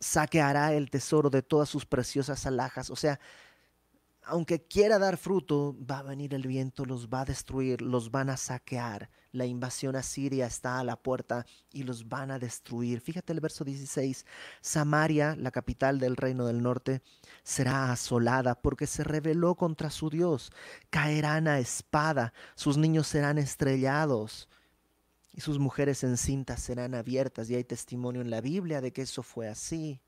saqueará 0.00 0.72
el 0.72 0.88
tesoro 0.88 1.28
de 1.28 1.42
todas 1.42 1.68
sus 1.68 1.84
preciosas 1.84 2.46
alhajas. 2.46 2.88
O 2.88 2.96
sea, 2.96 3.20
aunque 4.22 4.62
quiera 4.62 4.98
dar 4.98 5.18
fruto, 5.18 5.76
va 5.78 5.98
a 5.98 6.02
venir 6.02 6.32
el 6.32 6.46
viento, 6.46 6.86
los 6.86 7.08
va 7.10 7.20
a 7.20 7.26
destruir, 7.26 7.82
los 7.82 8.10
van 8.10 8.30
a 8.30 8.38
saquear. 8.38 9.10
La 9.34 9.46
invasión 9.46 9.96
a 9.96 10.02
Siria 10.04 10.46
está 10.46 10.78
a 10.78 10.84
la 10.84 10.94
puerta 10.94 11.44
y 11.72 11.82
los 11.82 12.08
van 12.08 12.30
a 12.30 12.38
destruir. 12.38 13.00
Fíjate 13.00 13.32
el 13.32 13.40
verso 13.40 13.64
16. 13.64 14.24
Samaria, 14.60 15.34
la 15.34 15.50
capital 15.50 15.98
del 15.98 16.16
reino 16.16 16.46
del 16.46 16.62
norte, 16.62 17.02
será 17.42 17.90
asolada 17.90 18.54
porque 18.54 18.86
se 18.86 19.02
rebeló 19.02 19.56
contra 19.56 19.90
su 19.90 20.08
Dios. 20.08 20.52
Caerán 20.88 21.48
a 21.48 21.58
espada, 21.58 22.32
sus 22.54 22.76
niños 22.76 23.08
serán 23.08 23.38
estrellados 23.38 24.48
y 25.32 25.40
sus 25.40 25.58
mujeres 25.58 26.04
encintas 26.04 26.62
serán 26.62 26.94
abiertas. 26.94 27.50
Y 27.50 27.56
hay 27.56 27.64
testimonio 27.64 28.20
en 28.20 28.30
la 28.30 28.40
Biblia 28.40 28.80
de 28.80 28.92
que 28.92 29.02
eso 29.02 29.24
fue 29.24 29.48
así 29.48 30.00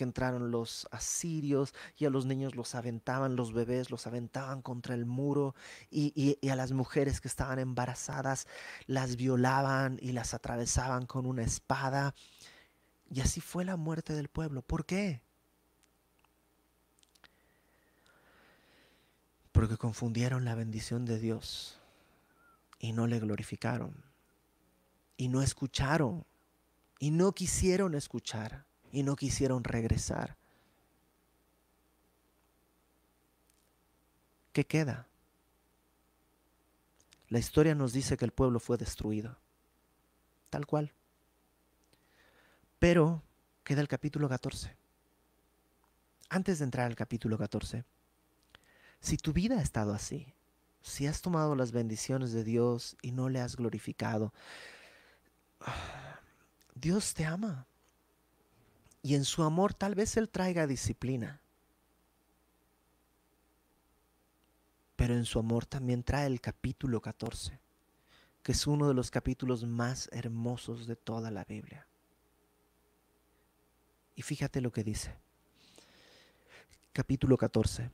que 0.00 0.04
entraron 0.04 0.50
los 0.50 0.88
asirios 0.92 1.74
y 1.98 2.06
a 2.06 2.10
los 2.10 2.24
niños 2.24 2.56
los 2.56 2.74
aventaban, 2.74 3.36
los 3.36 3.52
bebés 3.52 3.90
los 3.90 4.06
aventaban 4.06 4.62
contra 4.62 4.94
el 4.94 5.04
muro 5.04 5.54
y, 5.90 6.38
a 6.48 6.56
las 6.56 6.72
mujeres 6.72 7.20
que 7.20 7.28
estaban 7.28 7.58
embarazadas 7.58 8.46
las 8.86 9.16
violaban 9.16 9.98
y 10.00 10.12
las 10.12 10.32
atravesaban 10.32 11.04
con 11.04 11.26
una 11.26 11.42
espada. 11.42 12.14
Y 13.10 13.20
así 13.20 13.42
fue 13.42 13.66
la 13.66 13.76
muerte 13.76 14.14
del 14.14 14.30
pueblo. 14.30 14.62
¿Por 14.62 14.86
qué? 14.86 15.20
Porque 19.52 19.76
confundieron 19.76 20.46
la 20.46 20.54
bendición 20.54 21.04
de 21.04 21.18
Dios 21.18 21.78
y 22.78 22.94
no 22.94 23.06
le 23.06 23.20
glorificaron 23.20 24.02
y 25.18 25.28
no 25.28 25.42
escucharon 25.42 26.24
y 26.98 27.10
no 27.10 27.32
quisieron 27.32 27.94
escuchar 27.94 28.69
y 28.92 29.02
no 29.02 29.16
quisieron 29.16 29.64
regresar. 29.64 30.36
¿Qué 34.52 34.66
queda? 34.66 35.06
La 37.28 37.38
historia 37.38 37.74
nos 37.74 37.92
dice 37.92 38.16
que 38.16 38.24
el 38.24 38.32
pueblo 38.32 38.58
fue 38.58 38.76
destruido, 38.76 39.38
tal 40.50 40.66
cual. 40.66 40.92
Pero 42.80 43.22
queda 43.62 43.80
el 43.80 43.88
capítulo 43.88 44.28
14. 44.28 44.76
Antes 46.28 46.58
de 46.58 46.64
entrar 46.64 46.86
al 46.86 46.96
capítulo 46.96 47.38
14, 47.38 47.84
si 49.00 49.16
tu 49.16 49.32
vida 49.32 49.58
ha 49.58 49.62
estado 49.62 49.94
así, 49.94 50.34
si 50.82 51.06
has 51.06 51.22
tomado 51.22 51.54
las 51.54 51.72
bendiciones 51.72 52.32
de 52.32 52.42
Dios 52.42 52.96
y 53.02 53.12
no 53.12 53.28
le 53.28 53.40
has 53.40 53.54
glorificado, 53.54 54.32
Dios 56.74 57.14
te 57.14 57.26
ama. 57.26 57.66
Y 59.02 59.14
en 59.14 59.24
su 59.24 59.42
amor 59.42 59.74
tal 59.74 59.94
vez 59.94 60.16
Él 60.16 60.28
traiga 60.28 60.66
disciplina. 60.66 61.40
Pero 64.96 65.14
en 65.14 65.24
su 65.24 65.38
amor 65.38 65.64
también 65.64 66.02
trae 66.02 66.26
el 66.26 66.40
capítulo 66.42 67.00
14, 67.00 67.58
que 68.42 68.52
es 68.52 68.66
uno 68.66 68.86
de 68.86 68.94
los 68.94 69.10
capítulos 69.10 69.64
más 69.64 70.10
hermosos 70.12 70.86
de 70.86 70.96
toda 70.96 71.30
la 71.30 71.44
Biblia. 71.44 71.86
Y 74.14 74.22
fíjate 74.22 74.60
lo 74.60 74.70
que 74.70 74.84
dice. 74.84 75.16
Capítulo 76.92 77.38
14. 77.38 77.90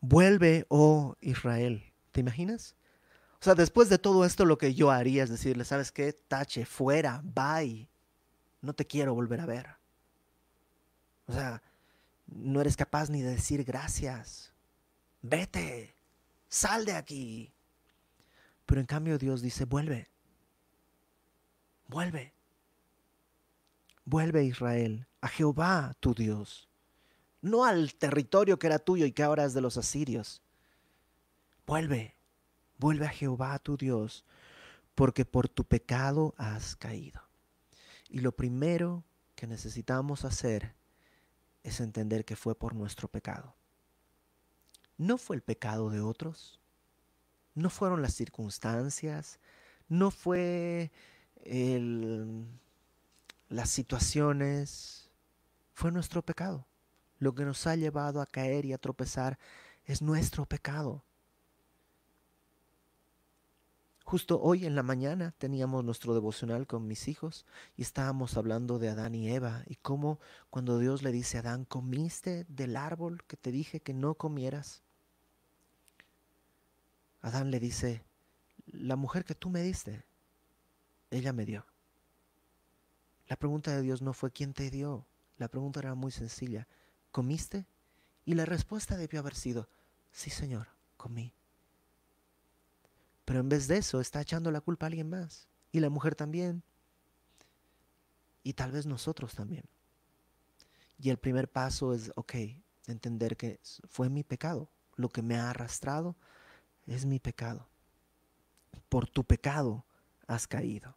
Vuelve, 0.00 0.66
oh 0.68 1.16
Israel. 1.20 1.92
¿Te 2.10 2.20
imaginas? 2.20 2.74
O 3.40 3.44
sea, 3.44 3.54
después 3.54 3.88
de 3.88 3.98
todo 3.98 4.24
esto 4.24 4.44
lo 4.44 4.58
que 4.58 4.74
yo 4.74 4.90
haría 4.90 5.22
es 5.22 5.30
decirle, 5.30 5.64
¿sabes 5.64 5.92
qué? 5.92 6.12
Tache, 6.12 6.66
fuera, 6.66 7.22
bye. 7.22 7.88
No 8.60 8.72
te 8.72 8.86
quiero 8.86 9.14
volver 9.14 9.40
a 9.40 9.46
ver. 9.46 9.79
O 11.30 11.32
sea, 11.32 11.62
no 12.26 12.60
eres 12.60 12.76
capaz 12.76 13.08
ni 13.08 13.22
de 13.22 13.30
decir 13.30 13.62
gracias. 13.62 14.52
Vete, 15.22 15.94
sal 16.48 16.84
de 16.84 16.94
aquí. 16.94 17.52
Pero 18.66 18.80
en 18.80 18.86
cambio 18.88 19.16
Dios 19.16 19.40
dice, 19.40 19.64
vuelve, 19.64 20.08
vuelve. 21.86 22.34
Vuelve 24.04 24.42
Israel 24.42 25.06
a 25.20 25.28
Jehová 25.28 25.94
tu 26.00 26.14
Dios, 26.14 26.68
no 27.42 27.64
al 27.64 27.94
territorio 27.94 28.58
que 28.58 28.66
era 28.66 28.80
tuyo 28.80 29.06
y 29.06 29.12
que 29.12 29.22
ahora 29.22 29.44
es 29.44 29.54
de 29.54 29.60
los 29.60 29.76
asirios. 29.76 30.42
Vuelve, 31.64 32.16
vuelve 32.76 33.06
a 33.06 33.10
Jehová 33.10 33.56
tu 33.60 33.76
Dios, 33.76 34.24
porque 34.96 35.24
por 35.24 35.48
tu 35.48 35.62
pecado 35.62 36.34
has 36.38 36.74
caído. 36.74 37.22
Y 38.08 38.18
lo 38.18 38.32
primero 38.32 39.04
que 39.36 39.46
necesitamos 39.46 40.24
hacer 40.24 40.79
es 41.62 41.80
entender 41.80 42.24
que 42.24 42.36
fue 42.36 42.54
por 42.54 42.74
nuestro 42.74 43.08
pecado. 43.08 43.54
No 44.96 45.18
fue 45.18 45.36
el 45.36 45.42
pecado 45.42 45.90
de 45.90 46.00
otros, 46.00 46.60
no 47.54 47.70
fueron 47.70 48.02
las 48.02 48.14
circunstancias, 48.14 49.40
no 49.88 50.10
fue 50.10 50.90
las 53.48 53.70
situaciones, 53.70 55.10
fue 55.72 55.90
nuestro 55.90 56.22
pecado. 56.22 56.66
Lo 57.18 57.34
que 57.34 57.44
nos 57.44 57.66
ha 57.66 57.76
llevado 57.76 58.20
a 58.20 58.26
caer 58.26 58.64
y 58.64 58.72
a 58.72 58.78
tropezar 58.78 59.38
es 59.84 60.02
nuestro 60.02 60.46
pecado. 60.46 61.04
Justo 64.10 64.40
hoy 64.40 64.66
en 64.66 64.74
la 64.74 64.82
mañana 64.82 65.36
teníamos 65.38 65.84
nuestro 65.84 66.14
devocional 66.14 66.66
con 66.66 66.84
mis 66.84 67.06
hijos 67.06 67.46
y 67.76 67.82
estábamos 67.82 68.36
hablando 68.36 68.80
de 68.80 68.88
Adán 68.88 69.14
y 69.14 69.30
Eva 69.30 69.62
y 69.68 69.76
cómo 69.76 70.18
cuando 70.50 70.80
Dios 70.80 71.04
le 71.04 71.12
dice 71.12 71.36
a 71.36 71.42
Adán, 71.42 71.64
¿comiste 71.64 72.44
del 72.48 72.76
árbol 72.76 73.22
que 73.28 73.36
te 73.36 73.52
dije 73.52 73.78
que 73.78 73.94
no 73.94 74.16
comieras? 74.16 74.82
Adán 77.20 77.52
le 77.52 77.60
dice, 77.60 78.02
la 78.66 78.96
mujer 78.96 79.24
que 79.24 79.36
tú 79.36 79.48
me 79.48 79.62
diste, 79.62 80.04
ella 81.12 81.32
me 81.32 81.46
dio. 81.46 81.64
La 83.28 83.36
pregunta 83.36 83.70
de 83.70 83.80
Dios 83.80 84.02
no 84.02 84.12
fue 84.12 84.32
quién 84.32 84.54
te 84.54 84.72
dio, 84.72 85.06
la 85.38 85.46
pregunta 85.46 85.78
era 85.78 85.94
muy 85.94 86.10
sencilla, 86.10 86.66
¿comiste? 87.12 87.64
Y 88.24 88.34
la 88.34 88.44
respuesta 88.44 88.96
debió 88.96 89.20
haber 89.20 89.36
sido, 89.36 89.68
sí 90.10 90.30
Señor, 90.30 90.66
comí. 90.96 91.32
Pero 93.30 93.38
en 93.38 93.48
vez 93.48 93.68
de 93.68 93.76
eso 93.76 94.00
está 94.00 94.20
echando 94.20 94.50
la 94.50 94.60
culpa 94.60 94.86
a 94.86 94.88
alguien 94.88 95.08
más. 95.08 95.46
Y 95.70 95.78
la 95.78 95.88
mujer 95.88 96.16
también. 96.16 96.64
Y 98.42 98.54
tal 98.54 98.72
vez 98.72 98.86
nosotros 98.86 99.36
también. 99.36 99.62
Y 100.98 101.10
el 101.10 101.16
primer 101.16 101.48
paso 101.48 101.94
es, 101.94 102.10
ok, 102.16 102.34
entender 102.88 103.36
que 103.36 103.60
fue 103.88 104.08
mi 104.08 104.24
pecado. 104.24 104.68
Lo 104.96 105.10
que 105.10 105.22
me 105.22 105.36
ha 105.36 105.50
arrastrado 105.50 106.16
es 106.88 107.06
mi 107.06 107.20
pecado. 107.20 107.68
Por 108.88 109.08
tu 109.08 109.22
pecado 109.22 109.84
has 110.26 110.48
caído. 110.48 110.96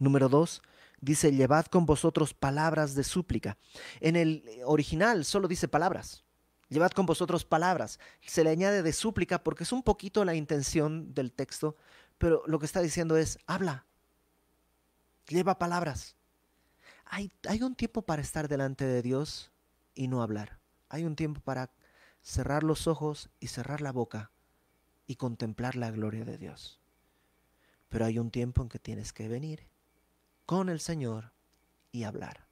Número 0.00 0.28
dos, 0.28 0.62
dice, 1.00 1.30
llevad 1.30 1.66
con 1.66 1.86
vosotros 1.86 2.34
palabras 2.34 2.96
de 2.96 3.04
súplica. 3.04 3.56
En 4.00 4.16
el 4.16 4.42
original 4.64 5.24
solo 5.24 5.46
dice 5.46 5.68
palabras. 5.68 6.24
Llevad 6.70 6.92
con 6.92 7.04
vosotros 7.04 7.44
palabras. 7.44 7.98
Se 8.24 8.44
le 8.44 8.50
añade 8.50 8.82
de 8.82 8.92
súplica 8.92 9.42
porque 9.42 9.64
es 9.64 9.72
un 9.72 9.82
poquito 9.82 10.24
la 10.24 10.36
intención 10.36 11.12
del 11.12 11.32
texto, 11.32 11.76
pero 12.16 12.42
lo 12.46 12.58
que 12.58 12.66
está 12.66 12.80
diciendo 12.80 13.16
es, 13.16 13.38
habla, 13.46 13.86
lleva 15.26 15.58
palabras. 15.58 16.16
Hay, 17.04 17.32
hay 17.48 17.62
un 17.62 17.74
tiempo 17.74 18.02
para 18.02 18.22
estar 18.22 18.46
delante 18.46 18.84
de 18.84 19.02
Dios 19.02 19.50
y 19.96 20.06
no 20.06 20.22
hablar. 20.22 20.60
Hay 20.88 21.04
un 21.04 21.16
tiempo 21.16 21.40
para 21.40 21.70
cerrar 22.22 22.62
los 22.62 22.86
ojos 22.86 23.30
y 23.40 23.48
cerrar 23.48 23.80
la 23.80 23.90
boca 23.90 24.30
y 25.08 25.16
contemplar 25.16 25.74
la 25.74 25.90
gloria 25.90 26.24
de 26.24 26.38
Dios. 26.38 26.78
Pero 27.88 28.04
hay 28.04 28.20
un 28.20 28.30
tiempo 28.30 28.62
en 28.62 28.68
que 28.68 28.78
tienes 28.78 29.12
que 29.12 29.26
venir 29.26 29.66
con 30.46 30.68
el 30.68 30.78
Señor 30.78 31.32
y 31.90 32.04
hablar. 32.04 32.46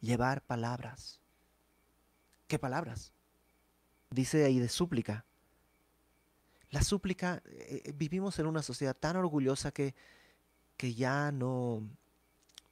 Llevar 0.00 0.42
palabras. 0.42 1.20
¿Qué 2.50 2.58
palabras? 2.58 3.12
Dice 4.10 4.44
ahí 4.44 4.58
de 4.58 4.68
súplica. 4.68 5.24
La 6.70 6.82
súplica, 6.82 7.44
eh, 7.46 7.82
eh, 7.84 7.92
vivimos 7.94 8.40
en 8.40 8.46
una 8.46 8.60
sociedad 8.60 8.96
tan 8.96 9.14
orgullosa 9.14 9.70
que, 9.70 9.94
que 10.76 10.92
ya 10.92 11.30
no, 11.30 11.88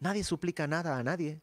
nadie 0.00 0.24
suplica 0.24 0.66
nada 0.66 0.98
a 0.98 1.04
nadie. 1.04 1.40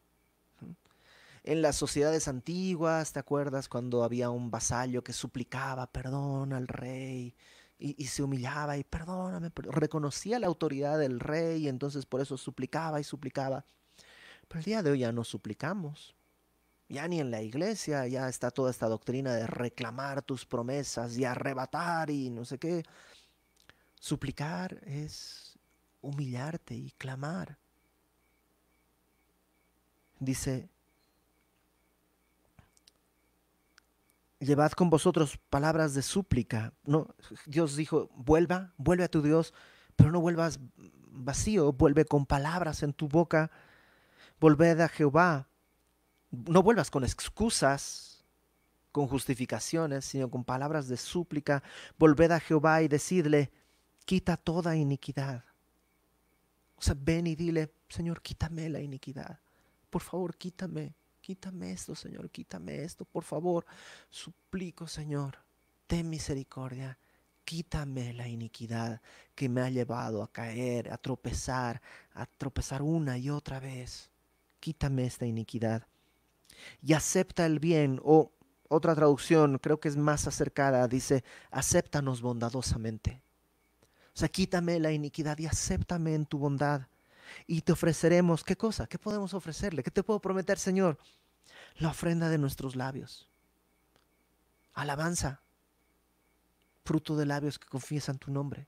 En 1.46 1.62
las 1.62 1.78
sociedades 1.78 2.28
antiguas, 2.28 3.14
¿te 3.14 3.20
acuerdas 3.20 3.70
cuando 3.70 4.04
había 4.04 4.30
un 4.30 4.52
vasallo 4.52 5.02
que 5.02 5.14
suplicaba 5.14 5.90
perdón 5.90 6.52
al 6.52 6.68
rey 6.68 7.34
y, 7.80 8.04
y, 8.04 8.08
se 8.08 8.22
humillaba 8.22 8.76
y 8.78 8.84
perdóname, 8.84 9.50
reconocía 9.56 10.40
la 10.40 10.48
autoridad 10.48 11.00
del 11.00 11.22
rey 11.22 11.64
y 11.64 11.68
entonces 11.70 12.06
por 12.06 12.20
eso 12.20 12.36
suplicaba 12.36 13.00
y 13.00 13.06
suplicaba? 13.06 13.64
Pero 14.50 14.60
el 14.60 14.66
día 14.66 14.84
de 14.84 14.92
hoy 14.92 15.00
ya 15.00 15.14
no 15.14 15.24
suplicamos. 15.24 16.15
Ya 16.88 17.08
ni 17.08 17.20
en 17.20 17.32
la 17.32 17.42
iglesia, 17.42 18.08
ya 18.08 18.30
está 18.30 18.52
toda 18.52 18.70
esta 18.70 18.88
doctrina 18.88 19.34
de 19.34 19.48
reclamar 19.48 20.22
tus 20.22 20.46
promesas 20.46 21.18
y 21.18 21.26
arrebatar 21.26 22.10
y 22.12 22.30
no 22.30 22.46
sé 22.46 22.60
qué. 22.60 22.84
Suplicar 24.00 24.80
es 24.86 25.58
humillarte 26.02 26.76
y 26.76 26.92
clamar. 26.92 27.58
Dice, 30.20 30.70
llevad 34.40 34.72
con 34.74 34.90
vosotros 34.90 35.38
palabras 35.50 35.94
de 35.94 36.02
súplica. 36.02 36.74
No, 36.84 37.08
Dios 37.46 37.76
dijo, 37.76 38.10
vuelva, 38.16 38.74
vuelve 38.78 39.04
a 39.04 39.10
tu 39.10 39.22
Dios, 39.22 39.54
pero 39.96 40.12
no 40.12 40.22
vuelvas 40.22 40.60
vacío, 41.12 41.74
vuelve 41.74 42.06
con 42.06 42.26
palabras 42.26 42.84
en 42.84 42.94
tu 42.94 43.08
boca. 43.08 43.52
Volved 44.40 44.80
a 44.82 44.90
Jehová. 44.90 45.48
No 46.48 46.64
vuelvas 46.64 46.90
con 46.90 47.04
excusas, 47.04 48.24
con 48.92 49.08
justificaciones, 49.08 50.06
sino 50.06 50.30
con 50.30 50.44
palabras 50.44 50.88
de 50.88 50.98
súplica. 50.98 51.64
Volved 51.98 52.32
a 52.32 52.40
Jehová 52.40 52.82
y 52.82 52.88
decidle, 52.88 53.52
quita 54.06 54.38
toda 54.38 54.76
iniquidad. 54.76 55.44
O 56.78 56.82
sea, 56.82 56.96
ven 56.98 57.28
y 57.28 57.36
dile, 57.36 57.72
Señor, 57.90 58.22
quítame 58.22 58.70
la 58.70 58.82
iniquidad. 58.82 59.40
Por 59.90 60.02
favor, 60.02 60.36
quítame 60.36 60.94
quítame 61.26 61.72
esto, 61.72 61.96
Señor, 61.96 62.30
quítame 62.30 62.84
esto, 62.84 63.04
por 63.04 63.24
favor. 63.24 63.66
Suplico, 64.12 64.88
Señor, 64.88 65.40
ten 65.88 66.08
misericordia. 66.08 67.00
Quítame 67.44 68.14
la 68.14 68.28
iniquidad 68.28 69.02
que 69.34 69.50
me 69.50 69.62
ha 69.62 69.70
llevado 69.72 70.22
a 70.22 70.32
caer, 70.32 70.92
a 70.92 70.98
tropezar, 70.98 71.82
a 72.14 72.28
tropezar 72.28 72.84
una 72.84 73.18
y 73.18 73.32
otra 73.32 73.60
vez. 73.60 74.12
Quítame 74.60 75.06
esta 75.06 75.26
iniquidad. 75.26 75.88
Y 76.82 76.94
acepta 76.94 77.46
el 77.46 77.60
bien, 77.60 78.00
o 78.04 78.32
otra 78.68 78.96
traducción, 78.96 79.58
creo 79.60 79.80
que 79.80 79.88
es 79.88 79.98
más 79.98 80.28
acercada, 80.28 80.88
dice, 80.88 81.24
acéptanos 81.52 82.22
bondadosamente. 82.22 83.22
O 84.14 84.18
sea, 84.18 84.30
quítame 84.30 84.80
la 84.80 84.92
iniquidad 84.92 85.38
y 85.40 85.46
acéptame 85.46 86.16
en 86.16 86.26
tu 86.26 86.38
bondad 86.38 86.88
y 87.48 87.62
te 87.62 87.72
ofreceremos, 87.72 88.44
¿qué 88.44 88.56
cosa? 88.56 88.88
¿Qué 88.88 88.98
podemos 88.98 89.34
ofrecerle? 89.34 89.84
¿Qué 89.84 89.92
te 89.92 90.04
puedo 90.04 90.20
prometer, 90.20 90.58
Señor? 90.58 90.98
La 91.78 91.90
ofrenda 91.90 92.30
de 92.30 92.38
nuestros 92.38 92.76
labios. 92.76 93.30
Alabanza, 94.74 95.42
fruto 96.84 97.16
de 97.16 97.26
labios 97.26 97.60
que 97.60 97.68
confiesan 97.68 98.18
tu 98.18 98.32
nombre. 98.32 98.68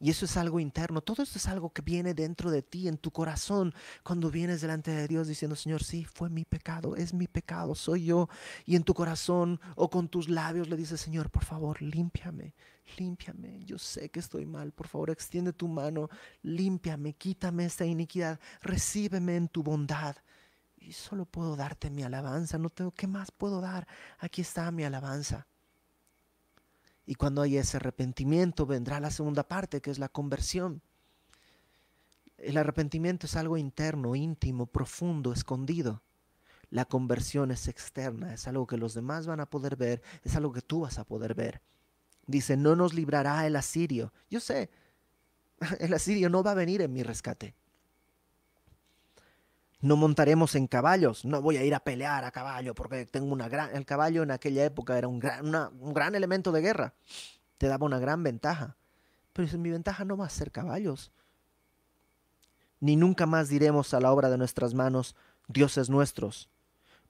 Y 0.00 0.10
eso 0.10 0.26
es 0.26 0.36
algo 0.36 0.60
interno. 0.60 1.00
Todo 1.00 1.24
esto 1.24 1.38
es 1.38 1.48
algo 1.48 1.70
que 1.72 1.82
viene 1.82 2.14
dentro 2.14 2.52
de 2.52 2.62
ti, 2.62 2.86
en 2.86 2.98
tu 2.98 3.10
corazón, 3.10 3.74
cuando 4.04 4.30
vienes 4.30 4.60
delante 4.60 4.92
de 4.92 5.08
Dios 5.08 5.26
diciendo, 5.26 5.56
Señor, 5.56 5.82
sí, 5.82 6.04
fue 6.04 6.30
mi 6.30 6.44
pecado, 6.44 6.94
es 6.94 7.12
mi 7.12 7.26
pecado, 7.26 7.74
soy 7.74 8.04
yo. 8.04 8.28
Y 8.64 8.76
en 8.76 8.84
tu 8.84 8.94
corazón 8.94 9.60
o 9.74 9.90
con 9.90 10.08
tus 10.08 10.28
labios 10.28 10.68
le 10.68 10.76
dices, 10.76 11.00
Señor, 11.00 11.30
por 11.30 11.44
favor, 11.44 11.82
límpiame, 11.82 12.54
límpiame. 12.96 13.64
Yo 13.64 13.76
sé 13.78 14.08
que 14.10 14.20
estoy 14.20 14.46
mal, 14.46 14.70
por 14.72 14.86
favor, 14.86 15.10
extiende 15.10 15.52
tu 15.52 15.66
mano, 15.66 16.08
límpiame, 16.42 17.14
quítame 17.14 17.64
esta 17.64 17.84
iniquidad, 17.84 18.38
recíbeme 18.62 19.34
en 19.34 19.48
tu 19.48 19.64
bondad. 19.64 20.16
Y 20.76 20.92
solo 20.92 21.26
puedo 21.26 21.56
darte 21.56 21.90
mi 21.90 22.04
alabanza, 22.04 22.56
no 22.56 22.70
tengo, 22.70 22.92
¿qué 22.92 23.08
más 23.08 23.32
puedo 23.32 23.60
dar? 23.60 23.88
Aquí 24.20 24.42
está 24.42 24.70
mi 24.70 24.84
alabanza. 24.84 25.48
Y 27.08 27.14
cuando 27.14 27.40
hay 27.40 27.56
ese 27.56 27.78
arrepentimiento 27.78 28.66
vendrá 28.66 29.00
la 29.00 29.10
segunda 29.10 29.42
parte, 29.42 29.80
que 29.80 29.90
es 29.90 29.98
la 29.98 30.10
conversión. 30.10 30.82
El 32.36 32.58
arrepentimiento 32.58 33.24
es 33.24 33.34
algo 33.34 33.56
interno, 33.56 34.14
íntimo, 34.14 34.66
profundo, 34.66 35.32
escondido. 35.32 36.02
La 36.68 36.84
conversión 36.84 37.50
es 37.50 37.66
externa, 37.66 38.34
es 38.34 38.46
algo 38.46 38.66
que 38.66 38.76
los 38.76 38.92
demás 38.92 39.26
van 39.26 39.40
a 39.40 39.48
poder 39.48 39.76
ver, 39.76 40.02
es 40.22 40.36
algo 40.36 40.52
que 40.52 40.60
tú 40.60 40.80
vas 40.80 40.98
a 40.98 41.04
poder 41.04 41.34
ver. 41.34 41.62
Dice, 42.26 42.58
no 42.58 42.76
nos 42.76 42.92
librará 42.92 43.46
el 43.46 43.56
asirio. 43.56 44.12
Yo 44.28 44.38
sé, 44.38 44.68
el 45.80 45.94
asirio 45.94 46.28
no 46.28 46.42
va 46.42 46.50
a 46.50 46.56
venir 46.56 46.82
en 46.82 46.92
mi 46.92 47.02
rescate. 47.02 47.54
No 49.80 49.96
montaremos 49.96 50.56
en 50.56 50.66
caballos, 50.66 51.24
no 51.24 51.40
voy 51.40 51.56
a 51.56 51.64
ir 51.64 51.74
a 51.74 51.80
pelear 51.80 52.24
a 52.24 52.32
caballo 52.32 52.74
porque 52.74 53.06
tengo 53.06 53.32
una 53.32 53.48
gran... 53.48 53.74
El 53.76 53.86
caballo 53.86 54.24
en 54.24 54.32
aquella 54.32 54.64
época 54.64 54.98
era 54.98 55.06
un 55.06 55.20
gran, 55.20 55.54
un 55.80 55.94
gran 55.94 56.14
elemento 56.16 56.50
de 56.50 56.60
guerra, 56.60 56.94
te 57.58 57.68
daba 57.68 57.86
una 57.86 58.00
gran 58.00 58.22
ventaja. 58.22 58.76
Pero 59.32 59.56
mi 59.58 59.70
ventaja 59.70 60.04
no 60.04 60.16
va 60.16 60.26
a 60.26 60.30
ser 60.30 60.50
caballos. 60.50 61.12
Ni 62.80 62.96
nunca 62.96 63.24
más 63.26 63.48
diremos 63.48 63.94
a 63.94 64.00
la 64.00 64.12
obra 64.12 64.30
de 64.30 64.38
nuestras 64.38 64.74
manos, 64.74 65.14
dioses 65.46 65.90
nuestros, 65.90 66.48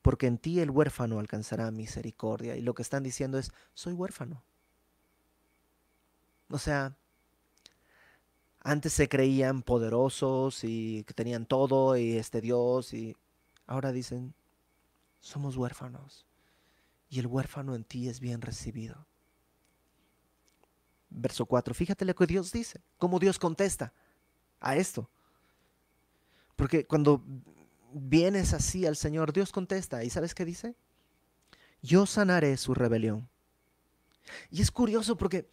porque 0.02 0.26
en 0.26 0.37
ti 0.37 0.61
el 0.61 0.70
huérfano 0.70 1.20
alcanzará 1.20 1.70
misericordia. 1.70 2.57
Y 2.57 2.61
lo 2.61 2.74
que 2.74 2.83
están 2.83 3.02
diciendo 3.02 3.38
es, 3.38 3.50
soy 3.72 3.94
huérfano. 3.94 4.42
O 6.50 6.59
sea, 6.59 6.96
antes 8.61 8.92
se 8.92 9.09
creían 9.09 9.62
poderosos 9.62 10.64
y 10.64 11.05
que 11.05 11.14
tenían 11.14 11.47
todo 11.47 11.97
y 11.97 12.16
este 12.16 12.40
Dios 12.40 12.92
y 12.92 13.16
ahora 13.66 13.92
dicen, 13.92 14.35
somos 15.21 15.57
huérfanos 15.57 16.27
y 17.09 17.18
el 17.18 17.27
huérfano 17.27 17.75
en 17.75 17.85
ti 17.85 18.09
es 18.09 18.21
bien 18.21 18.40
recibido. 18.40 19.07
Verso 21.11 21.47
4, 21.47 21.73
fíjate 21.75 22.05
lo 22.05 22.14
que 22.14 22.27
Dios 22.27 22.53
dice, 22.53 22.83
cómo 22.99 23.18
Dios 23.18 23.38
contesta 23.38 23.92
a 24.61 24.77
esto. 24.77 25.09
Porque 26.57 26.85
cuando 26.87 27.23
vienes 27.92 28.53
así 28.53 28.85
al 28.85 28.97
Señor, 28.97 29.33
Dios 29.33 29.53
contesta 29.53 30.05
y 30.05 30.11
¿sabes 30.11 30.35
qué 30.35 30.44
dice? 30.44 30.75
Yo 31.81 32.05
sanaré 32.07 32.57
su 32.57 32.75
rebelión. 32.75 33.29
Y 34.51 34.61
es 34.61 34.71
curioso 34.71 35.16
porque 35.16 35.49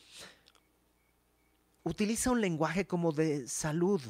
utiliza 1.85 2.31
un 2.31 2.41
lenguaje 2.41 2.87
como 2.87 3.11
de 3.11 3.47
salud, 3.47 4.01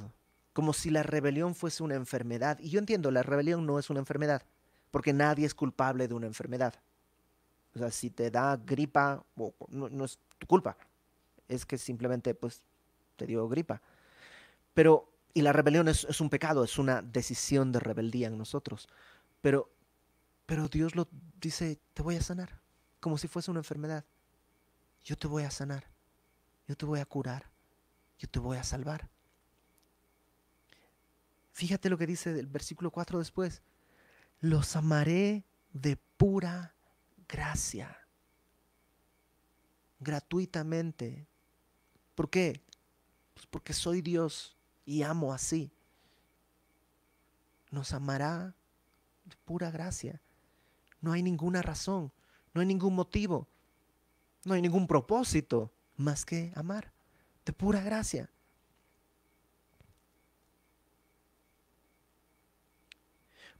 como 0.53 0.73
si 0.73 0.89
la 0.89 1.03
rebelión 1.03 1.53
fuese 1.53 1.83
una 1.83 1.95
enfermedad. 1.95 2.57
Y 2.59 2.69
yo 2.69 2.79
entiendo, 2.79 3.11
la 3.11 3.21
rebelión 3.21 3.65
no 3.65 3.77
es 3.77 3.89
una 3.89 3.99
enfermedad, 3.99 4.43
porque 4.89 5.13
nadie 5.13 5.45
es 5.45 5.53
culpable 5.53 6.07
de 6.07 6.13
una 6.13 6.25
enfermedad. 6.25 6.73
O 7.75 7.79
sea, 7.79 7.91
si 7.91 8.09
te 8.09 8.31
da 8.31 8.55
gripa, 8.55 9.23
no, 9.67 10.05
es 10.05 10.17
tu 10.39 10.47
culpa, 10.47 10.77
es 11.49 11.65
que 11.65 11.77
simplemente 11.77 12.33
pues 12.33 12.63
te 13.17 13.27
dio 13.27 13.47
gripa. 13.49 13.81
Pero, 14.73 15.11
y 15.33 15.41
la 15.41 15.51
rebelión 15.51 15.89
es, 15.89 16.05
es 16.05 16.21
un 16.21 16.29
pecado, 16.29 16.63
es 16.63 16.79
una 16.79 17.01
decisión 17.01 17.73
de 17.73 17.81
rebeldía 17.81 18.27
en 18.27 18.37
nosotros. 18.37 18.87
Pero, 19.41 19.69
pero 20.45 20.69
Dios 20.69 20.95
lo 20.95 21.09
dice, 21.41 21.77
te 21.93 22.01
voy 22.01 22.15
a 22.15 22.21
sanar, 22.21 22.61
como 23.01 23.17
si 23.17 23.27
fuese 23.27 23.51
una 23.51 23.59
enfermedad. 23.59 24.05
Yo 25.03 25.17
te 25.17 25.27
voy 25.27 25.43
a 25.43 25.51
sanar, 25.51 25.83
yo 26.69 26.77
te 26.77 26.85
voy 26.85 27.01
a 27.01 27.05
curar 27.05 27.54
yo 28.17 28.27
te 28.29 28.39
voy 28.39 28.57
a 28.57 28.63
salvar. 28.63 29.09
Fíjate 31.51 31.89
lo 31.89 31.97
que 31.97 32.07
dice 32.07 32.37
el 32.37 32.47
versículo 32.47 32.91
4 32.91 33.19
después. 33.19 33.61
Los 34.39 34.75
amaré 34.75 35.45
de 35.71 35.97
pura 36.17 36.75
gracia. 37.27 37.97
Gratuitamente. 39.99 41.27
¿Por 42.13 42.29
qué? 42.29 42.61
Pues 43.33 43.45
porque 43.47 43.73
soy 43.73 44.01
Dios 44.01 44.57
y 44.85 45.03
amo 45.03 45.33
así. 45.33 45.71
Nos 47.71 47.93
amará 47.93 48.55
de 49.25 49.35
pura 49.45 49.71
gracia. 49.71 50.21
No 51.01 51.11
hay 51.11 51.23
ninguna 51.23 51.61
razón, 51.61 52.11
no 52.53 52.61
hay 52.61 52.67
ningún 52.67 52.95
motivo, 52.95 53.47
no 54.43 54.53
hay 54.53 54.61
ningún 54.61 54.87
propósito 54.87 55.71
más 55.97 56.25
que 56.25 56.51
amar 56.55 56.94
de 57.45 57.53
pura 57.53 57.81
gracia. 57.81 58.29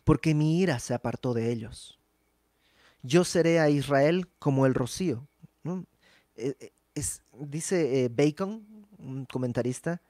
Porque 0.03 0.35
mi 0.35 0.59
ira 0.59 0.79
se 0.79 0.93
apartó 0.93 1.33
de 1.33 1.51
ellos. 1.51 1.99
Yo 3.01 3.23
seré 3.23 3.59
a 3.59 3.69
Israel 3.69 4.27
como 4.39 4.65
el 4.65 4.73
rocío. 4.73 5.27
Eh, 6.35 6.55
eh, 6.59 6.71
es, 6.93 7.21
dice 7.33 8.05
eh, 8.05 8.09
Bacon, 8.09 8.65
un 8.97 9.25
comentarista, 9.25 10.01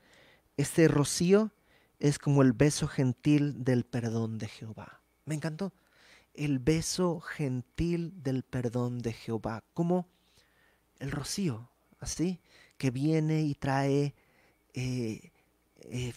este 0.57 0.87
rocío 0.87 1.51
es 1.99 2.19
como 2.19 2.41
el 2.41 2.53
beso 2.53 2.87
gentil 2.87 3.63
del 3.63 3.83
perdón 3.85 4.37
de 4.37 4.47
Jehová. 4.47 5.01
Me 5.25 5.35
encantó. 5.35 5.73
El 6.33 6.59
beso 6.59 7.21
gentil 7.21 8.11
del 8.21 8.43
perdón 8.43 8.99
de 8.99 9.13
Jehová. 9.13 9.63
Como 9.73 10.07
el 10.99 11.11
rocío, 11.11 11.69
así 11.99 12.41
que 12.77 12.91
viene 12.91 13.41
y 13.43 13.55
trae 13.55 14.13
eh, 14.73 15.31
eh, 15.81 16.13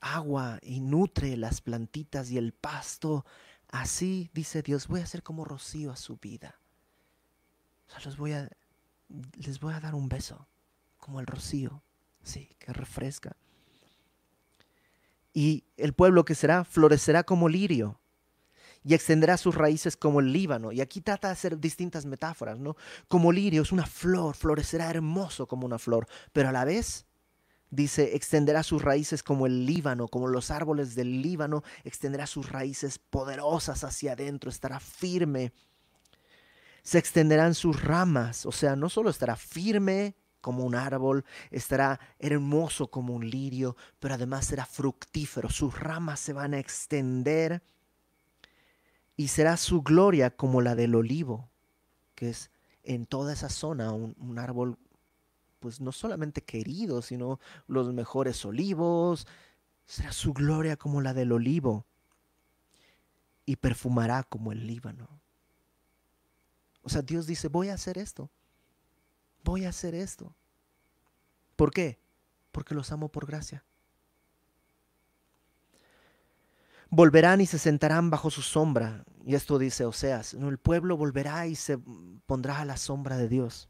agua 0.00 0.58
y 0.62 0.80
nutre 0.80 1.36
las 1.36 1.60
plantitas 1.60 2.30
y 2.30 2.38
el 2.38 2.52
pasto. 2.52 3.24
Así 3.68 4.30
dice 4.32 4.62
Dios, 4.62 4.88
voy 4.88 5.00
a 5.00 5.04
hacer 5.04 5.22
como 5.22 5.44
rocío 5.44 5.90
a 5.90 5.96
su 5.96 6.16
vida. 6.16 6.60
los 8.04 8.16
voy 8.16 8.32
a, 8.32 8.48
les 9.36 9.60
voy 9.60 9.74
a 9.74 9.80
dar 9.80 9.94
un 9.94 10.08
beso, 10.08 10.46
como 10.98 11.20
el 11.20 11.26
rocío, 11.26 11.82
sí, 12.22 12.50
que 12.58 12.72
refresca. 12.72 13.36
Y 15.32 15.64
el 15.76 15.92
pueblo 15.92 16.24
que 16.24 16.34
será 16.34 16.64
florecerá 16.64 17.24
como 17.24 17.48
lirio 17.48 18.00
y 18.86 18.94
extenderá 18.94 19.36
sus 19.36 19.56
raíces 19.56 19.96
como 19.96 20.20
el 20.20 20.32
Líbano. 20.32 20.70
Y 20.70 20.80
aquí 20.80 21.00
trata 21.00 21.26
de 21.26 21.32
hacer 21.32 21.58
distintas 21.58 22.06
metáforas, 22.06 22.60
¿no? 22.60 22.76
Como 23.08 23.32
lirio 23.32 23.62
es 23.62 23.72
una 23.72 23.84
flor, 23.84 24.36
florecerá 24.36 24.88
hermoso 24.88 25.48
como 25.48 25.66
una 25.66 25.80
flor, 25.80 26.06
pero 26.32 26.50
a 26.50 26.52
la 26.52 26.64
vez 26.64 27.04
dice, 27.68 28.14
extenderá 28.14 28.62
sus 28.62 28.80
raíces 28.80 29.24
como 29.24 29.46
el 29.46 29.66
Líbano, 29.66 30.06
como 30.06 30.28
los 30.28 30.52
árboles 30.52 30.94
del 30.94 31.20
Líbano, 31.20 31.64
extenderá 31.82 32.28
sus 32.28 32.48
raíces 32.48 33.00
poderosas 33.00 33.82
hacia 33.82 34.12
adentro, 34.12 34.50
estará 34.50 34.78
firme. 34.78 35.52
Se 36.84 36.98
extenderán 36.98 37.54
sus 37.54 37.82
ramas, 37.82 38.46
o 38.46 38.52
sea, 38.52 38.76
no 38.76 38.88
solo 38.88 39.10
estará 39.10 39.34
firme 39.34 40.14
como 40.40 40.64
un 40.64 40.76
árbol, 40.76 41.24
estará 41.50 41.98
hermoso 42.20 42.88
como 42.88 43.14
un 43.14 43.28
lirio, 43.28 43.76
pero 43.98 44.14
además 44.14 44.46
será 44.46 44.64
fructífero, 44.64 45.50
sus 45.50 45.76
ramas 45.76 46.20
se 46.20 46.32
van 46.32 46.54
a 46.54 46.60
extender 46.60 47.64
y 49.16 49.28
será 49.28 49.56
su 49.56 49.82
gloria 49.82 50.30
como 50.30 50.60
la 50.60 50.74
del 50.74 50.94
olivo, 50.94 51.48
que 52.14 52.30
es 52.30 52.50
en 52.84 53.06
toda 53.06 53.32
esa 53.32 53.48
zona 53.48 53.92
un, 53.92 54.38
árbol, 54.38 54.78
pues 55.58 55.80
no 55.80 55.90
solamente 55.90 56.42
querido, 56.42 57.02
sino 57.02 57.40
los 57.66 57.92
mejores 57.92 58.44
olivos, 58.44 59.26
será 59.86 60.12
su 60.12 60.32
gloria 60.32 60.76
como 60.76 61.00
la 61.00 61.14
del 61.14 61.32
olivo, 61.32 61.86
y 63.46 63.56
perfumará 63.56 64.22
como 64.24 64.52
el 64.52 64.66
Líbano. 64.66 65.08
O 66.82 66.88
sea, 66.88 67.02
Dios 67.02 67.26
dice, 67.26 67.48
voy 67.48 67.70
a 67.70 67.74
hacer 67.74 67.96
esto, 67.96 68.30
voy 69.44 69.64
a 69.64 69.70
hacer 69.70 69.94
esto. 69.94 70.34
¿Por 71.56 71.72
qué? 71.72 71.98
Porque 72.52 72.74
los 72.74 72.92
amo 72.92 73.08
por 73.08 73.26
gracia. 73.26 73.64
Volverán 76.90 77.40
y 77.40 77.46
se 77.46 77.58
sentarán 77.58 78.10
bajo 78.10 78.30
su 78.30 78.42
sombra. 78.42 79.04
Y 79.24 79.34
esto 79.34 79.58
dice 79.58 79.84
Oseas, 79.84 80.34
¿no? 80.34 80.48
el 80.48 80.58
pueblo 80.58 80.96
volverá 80.96 81.46
y 81.46 81.56
se 81.56 81.78
pondrá 82.26 82.60
a 82.60 82.64
la 82.64 82.76
sombra 82.76 83.16
de 83.16 83.28
Dios. 83.28 83.68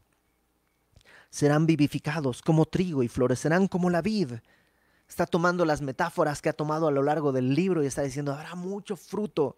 Serán 1.29 1.65
vivificados 1.65 2.41
como 2.41 2.65
trigo 2.65 3.03
y 3.03 3.07
florecerán 3.07 3.67
como 3.67 3.89
la 3.89 4.01
vid. 4.01 4.33
Está 5.09 5.25
tomando 5.25 5.65
las 5.65 5.81
metáforas 5.81 6.41
que 6.41 6.49
ha 6.49 6.53
tomado 6.53 6.87
a 6.87 6.91
lo 6.91 7.03
largo 7.03 7.31
del 7.31 7.53
libro 7.53 7.83
y 7.83 7.87
está 7.87 8.01
diciendo, 8.01 8.33
habrá 8.33 8.55
mucho 8.55 8.95
fruto. 8.95 9.55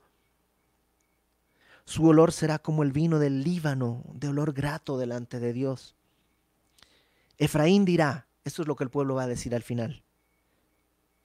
Su 1.86 2.06
olor 2.08 2.32
será 2.32 2.60
como 2.60 2.84
el 2.84 2.92
vino 2.92 3.18
del 3.18 3.44
Líbano, 3.44 4.04
de 4.14 4.28
olor 4.28 4.54
grato 4.54 4.98
delante 4.98 5.40
de 5.40 5.54
Dios. 5.54 5.96
Efraín 7.38 7.84
dirá, 7.84 8.28
esto 8.44 8.62
es 8.62 8.68
lo 8.68 8.76
que 8.76 8.84
el 8.84 8.90
pueblo 8.90 9.16
va 9.16 9.24
a 9.24 9.28
decir 9.28 9.56
al 9.56 9.64
final. 9.64 10.04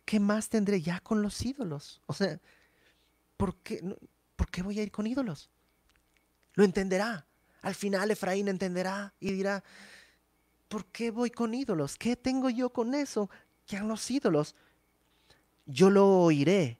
¿Qué 0.04 0.20
más 0.20 0.48
tendré 0.48 0.80
ya 0.80 1.00
con 1.00 1.22
los 1.22 1.44
ídolos? 1.44 2.02
O 2.06 2.12
sea, 2.12 2.40
¿por 3.36 3.56
qué, 3.56 3.80
¿por 4.36 4.50
qué 4.50 4.62
voy 4.62 4.78
a 4.78 4.82
ir 4.82 4.90
con 4.90 5.06
ídolos? 5.06 5.50
Lo 6.54 6.64
entenderá. 6.64 7.26
Al 7.62 7.74
final 7.74 8.10
Efraín 8.10 8.48
entenderá 8.48 9.14
y 9.18 9.32
dirá, 9.32 9.64
¿por 10.68 10.86
qué 10.86 11.10
voy 11.10 11.30
con 11.30 11.54
ídolos? 11.54 11.96
¿Qué 11.96 12.16
tengo 12.16 12.50
yo 12.50 12.70
con 12.70 12.94
eso? 12.94 13.30
¿Qué 13.66 13.76
han 13.76 13.88
los 13.88 14.10
ídolos? 14.10 14.54
Yo 15.66 15.88
lo 15.88 16.06
oiré 16.06 16.78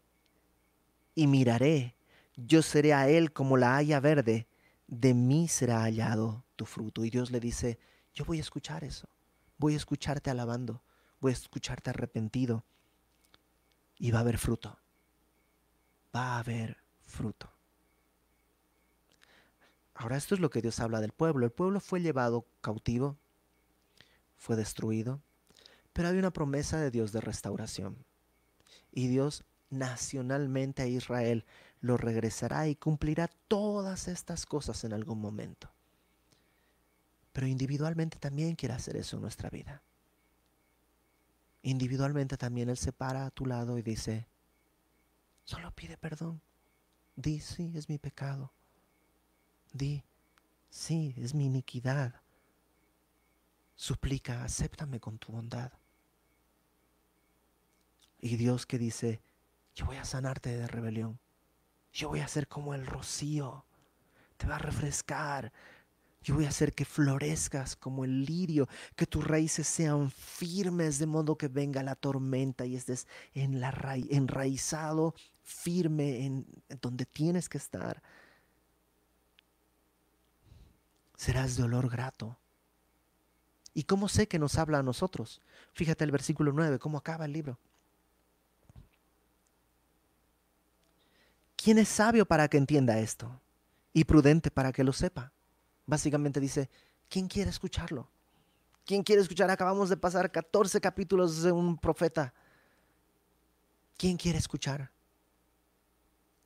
y 1.15 1.27
miraré. 1.27 1.97
Yo 2.37 2.63
seré 2.63 2.93
a 2.93 3.09
él 3.09 3.33
como 3.33 3.57
la 3.57 3.77
haya 3.77 4.01
verde. 4.01 4.47
De 4.87 5.15
mí 5.15 5.49
será 5.49 5.83
hallado 5.83 6.45
tu 6.57 6.67
fruto. 6.67 7.05
Y 7.05 7.11
Dios 7.11 7.31
le 7.31 7.41
dice, 7.41 7.79
yo 8.13 8.25
voy 8.27 8.39
a 8.39 8.43
escuchar 8.43 8.85
eso. 8.85 9.09
Voy 9.57 9.73
a 9.73 9.79
escucharte 9.79 10.31
alabando. 10.31 10.83
Voy 11.21 11.31
a 11.31 11.35
escucharte 11.35 11.89
arrepentido 11.89 12.65
y 14.05 14.11
va 14.11 14.19
a 14.19 14.21
haber 14.21 14.37
fruto. 14.37 14.79
Va 16.15 16.35
a 16.35 16.39
haber 16.41 16.77
fruto. 17.07 17.51
Ahora 19.95 20.19
esto 20.19 20.35
es 20.35 20.43
lo 20.43 20.51
que 20.51 20.61
Dios 20.61 20.79
habla 20.81 21.01
del 21.01 21.13
pueblo. 21.13 21.47
El 21.47 21.53
pueblo 21.53 21.81
fue 21.81 22.03
llevado 22.03 22.45
cautivo, 22.61 23.17
fue 24.37 24.57
destruido, 24.57 25.23
pero 25.95 26.09
hay 26.09 26.19
una 26.19 26.35
promesa 26.35 26.79
de 26.79 26.91
Dios 26.91 27.13
de 27.13 27.23
restauración. 27.23 28.05
Y 28.93 29.09
Dios 29.09 29.43
nacionalmente 29.71 30.83
a 30.83 30.87
Israel 30.87 31.47
lo 31.81 31.97
regresará 31.97 32.69
y 32.69 32.77
cumplirá 32.77 33.31
todas 33.49 34.09
estas 34.09 34.45
cosas 34.45 34.85
en 34.85 34.93
algún 34.93 35.19
momento. 35.19 35.73
Pero 37.33 37.47
individualmente 37.47 38.19
también 38.19 38.55
quiere 38.55 38.75
hacer 38.75 38.99
eso 38.99 39.17
en 39.17 39.23
nuestra 39.23 39.49
vida 39.49 39.83
individualmente 41.65 42.37
también 42.37 42.69
Él 42.69 42.77
se 42.77 42.93
para 42.93 43.27
a 43.27 43.31
tu 43.31 43.47
lado 43.47 43.79
y 43.79 43.83
dice, 43.83 44.29
solo 45.45 45.71
pide 45.73 45.97
perdón. 45.97 46.41
Di, 47.17 47.41
sí, 47.41 47.73
es 47.75 47.89
mi 47.89 47.99
pecado. 47.99 48.53
Di, 49.73 50.05
sí, 50.69 51.15
es 51.17 51.35
mi 51.35 51.47
iniquidad. 51.47 52.21
Suplica, 53.77 54.45
acéptame 54.45 55.01
con 55.01 55.19
tu 55.19 55.33
bondad. 55.33 55.73
Y 58.21 58.37
Dios 58.37 58.67
que 58.67 58.79
dice, 58.79 59.23
yo 59.75 59.87
voy 59.87 59.97
a 59.97 60.05
sanarte 60.05 60.55
de 60.57 60.67
rebelión. 60.67 61.19
Yo 61.93 62.09
voy 62.09 62.21
a 62.21 62.29
ser 62.29 62.47
como 62.47 62.75
el 62.75 62.87
rocío. 62.87 63.65
Te 64.37 64.47
va 64.47 64.57
a 64.57 64.59
refrescar, 64.59 65.53
yo 66.25 66.35
voy 66.35 66.47
a 66.47 66.49
hacer 66.49 66.73
que 66.73 66.87
florezcas 66.87 67.77
como 67.77 68.05
el 68.05 68.25
lirio, 68.25 68.67
que 68.97 69.07
tus 69.07 69.23
raíces 69.25 69.69
sean 69.69 70.11
firmes 70.11 70.99
de 70.99 71.07
modo 71.07 71.37
que 71.37 71.49
venga 71.49 71.83
la 71.83 71.95
tormenta 71.95 72.65
y 72.65 72.77
estés 72.77 73.07
en 73.35 73.61
la 73.61 73.75
enraizado, 74.09 75.15
firme 75.43 76.25
en 76.25 76.47
donde 76.81 77.05
tienes 77.05 77.51
que 77.51 77.59
estar. 77.59 78.03
Serás 81.17 81.57
de 81.57 81.63
olor 81.63 81.91
grato. 81.91 82.39
¿Y 83.75 83.85
cómo 83.85 84.09
sé 84.09 84.27
que 84.27 84.39
nos 84.39 84.57
habla 84.57 84.79
a 84.79 84.83
nosotros? 84.83 85.43
Fíjate 85.75 86.05
el 86.05 86.11
versículo 86.11 86.53
9, 86.53 86.79
cómo 86.79 86.97
acaba 86.97 87.27
el 87.27 87.33
libro. 87.33 87.59
¿Quién 91.57 91.79
es 91.79 91.89
sabio 91.89 92.25
para 92.25 92.49
que 92.49 92.57
entienda 92.57 92.99
esto? 92.99 93.41
Y 93.93 94.05
prudente 94.05 94.51
para 94.51 94.73
que 94.73 94.85
lo 94.85 94.93
sepa. 94.95 95.33
Básicamente 95.87 96.41
dice, 96.41 96.71
¿quién 97.09 97.29
quiere 97.29 97.51
escucharlo? 97.51 98.09
¿Quién 98.85 99.03
quiere 99.03 99.23
escuchar? 99.23 99.51
Acabamos 99.51 99.89
de 99.89 99.97
pasar 99.97 100.31
14 100.31 100.81
capítulos 100.81 101.43
de 101.43 101.53
un 101.53 101.79
profeta. 101.79 102.35
¿Quién 103.97 104.17
quiere 104.17 104.39
escuchar? 104.39 104.91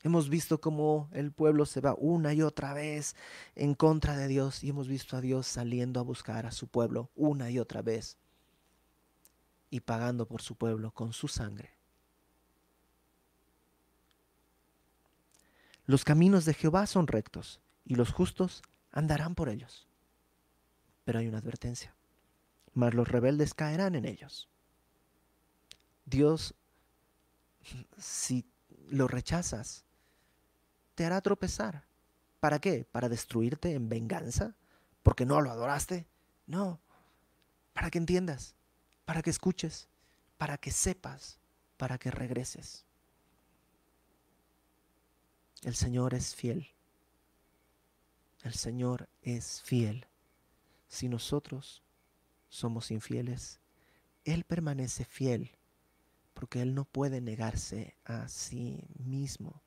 Hemos 0.05 0.29
visto 0.29 0.61
cómo 0.61 1.09
el 1.12 1.33
pueblo 1.33 1.66
se 1.66 1.81
va 1.81 1.94
una 1.98 2.33
y 2.33 2.42
otra 2.42 2.72
vez 2.72 3.16
en 3.57 3.74
contra 3.74 4.16
de 4.16 4.29
Dios 4.29 4.62
y 4.62 4.68
hemos 4.68 4.87
visto 4.87 5.16
a 5.16 5.20
Dios 5.20 5.48
saliendo 5.48 5.98
a 5.98 6.05
buscar 6.05 6.46
a 6.46 6.53
su 6.53 6.68
pueblo 6.68 7.11
una 7.16 7.51
y 7.51 7.59
otra 7.59 7.83
vez 7.83 8.16
y 9.70 9.81
pagando 9.81 10.27
por 10.27 10.40
su 10.40 10.55
pueblo 10.55 10.92
con 10.92 11.12
su 11.12 11.27
sangre. 11.27 11.72
Los 15.85 16.05
caminos 16.05 16.44
de 16.44 16.55
Jehová 16.55 16.87
son 16.87 17.07
rectos 17.07 17.61
y 17.85 17.96
los 17.96 18.12
justos 18.12 18.62
andarán 18.92 19.35
por 19.35 19.48
ellos. 19.48 19.87
Pero 21.05 21.18
hay 21.18 21.29
una 21.29 21.38
advertencia. 21.38 21.94
Mas 22.74 22.94
los 22.94 23.09
rebeldes 23.09 23.55
caerán 23.55 23.94
en 23.94 24.05
ellos. 24.05 24.48
Dios, 26.05 26.55
si 27.96 28.44
lo 28.88 29.09
rechazas, 29.09 29.85
te 30.94 31.05
hará 31.05 31.20
tropezar. 31.20 31.87
¿Para 32.40 32.61
qué? 32.61 32.85
¿Para 32.90 33.09
destruirte 33.09 33.74
en 33.74 33.88
venganza? 33.88 34.55
¿Porque 35.03 35.27
no 35.27 35.40
lo 35.40 35.51
adoraste? 35.51 36.07
No. 36.46 36.81
Para 37.72 37.90
que 37.90 37.98
entiendas, 37.98 38.55
para 39.05 39.22
que 39.22 39.31
escuches, 39.31 39.88
para 40.37 40.59
que 40.59 40.70
sepas, 40.70 41.38
para 41.77 41.98
que 41.98 42.11
regreses. 42.11 42.85
El 45.62 45.74
Señor 45.74 46.14
es 46.14 46.35
fiel. 46.35 46.68
El 48.49 48.55
Señor 48.55 49.11
es 49.20 49.61
fiel. 49.61 50.07
Si 50.88 51.07
nosotros 51.11 51.82
somos 52.49 52.90
infieles, 52.90 53.61
Él 54.24 54.44
permanece 54.44 55.05
fiel 55.05 55.51
porque 56.32 56.62
Él 56.62 56.74
no 56.74 56.86
puede 56.86 57.20
negarse 57.20 57.94
a 58.07 58.26
sí 58.28 58.82
mismo. 58.96 59.61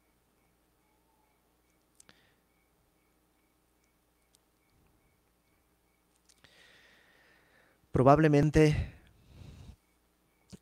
Probablemente 7.92 8.96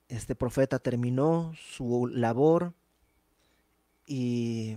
este 0.10 0.36
profeta 0.36 0.80
terminó 0.80 1.54
su 1.56 2.08
labor 2.08 2.74
y 4.06 4.76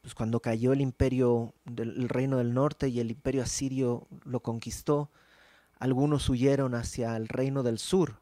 pues 0.00 0.14
cuando 0.14 0.40
cayó 0.40 0.72
el 0.72 0.80
imperio 0.80 1.54
del 1.64 2.08
reino 2.08 2.38
del 2.38 2.54
norte 2.54 2.88
y 2.88 3.00
el 3.00 3.10
imperio 3.10 3.42
asirio 3.42 4.06
lo 4.24 4.40
conquistó, 4.40 5.10
algunos 5.78 6.28
huyeron 6.28 6.74
hacia 6.74 7.16
el 7.16 7.28
reino 7.28 7.62
del 7.62 7.78
sur, 7.78 8.20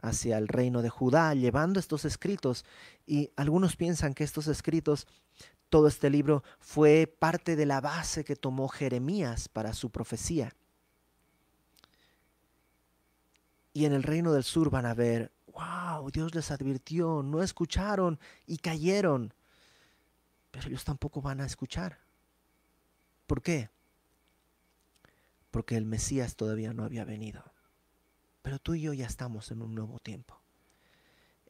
hacia 0.00 0.38
el 0.38 0.48
reino 0.48 0.82
de 0.82 0.88
Judá, 0.88 1.34
llevando 1.34 1.80
estos 1.80 2.04
escritos. 2.04 2.64
Y 3.06 3.30
algunos 3.36 3.76
piensan 3.76 4.14
que 4.14 4.24
estos 4.24 4.46
escritos, 4.46 5.06
todo 5.68 5.88
este 5.88 6.10
libro, 6.10 6.44
fue 6.60 7.12
parte 7.18 7.56
de 7.56 7.66
la 7.66 7.80
base 7.80 8.24
que 8.24 8.36
tomó 8.36 8.68
Jeremías 8.68 9.48
para 9.48 9.74
su 9.74 9.90
profecía. 9.90 10.54
Y 13.72 13.84
en 13.84 13.92
el 13.92 14.04
reino 14.04 14.32
del 14.32 14.44
sur 14.44 14.70
van 14.70 14.86
a 14.86 14.94
ver, 14.94 15.32
wow, 15.52 16.10
Dios 16.10 16.34
les 16.34 16.50
advirtió, 16.50 17.22
no 17.22 17.42
escucharon 17.42 18.18
y 18.46 18.58
cayeron. 18.58 19.34
Pero 20.56 20.68
ellos 20.68 20.84
tampoco 20.84 21.20
van 21.20 21.42
a 21.42 21.44
escuchar. 21.44 21.98
¿Por 23.26 23.42
qué? 23.42 23.68
Porque 25.50 25.76
el 25.76 25.84
Mesías 25.84 26.34
todavía 26.34 26.72
no 26.72 26.82
había 26.82 27.04
venido. 27.04 27.44
Pero 28.40 28.58
tú 28.58 28.72
y 28.72 28.80
yo 28.80 28.94
ya 28.94 29.04
estamos 29.04 29.50
en 29.50 29.60
un 29.60 29.74
nuevo 29.74 29.98
tiempo, 29.98 30.40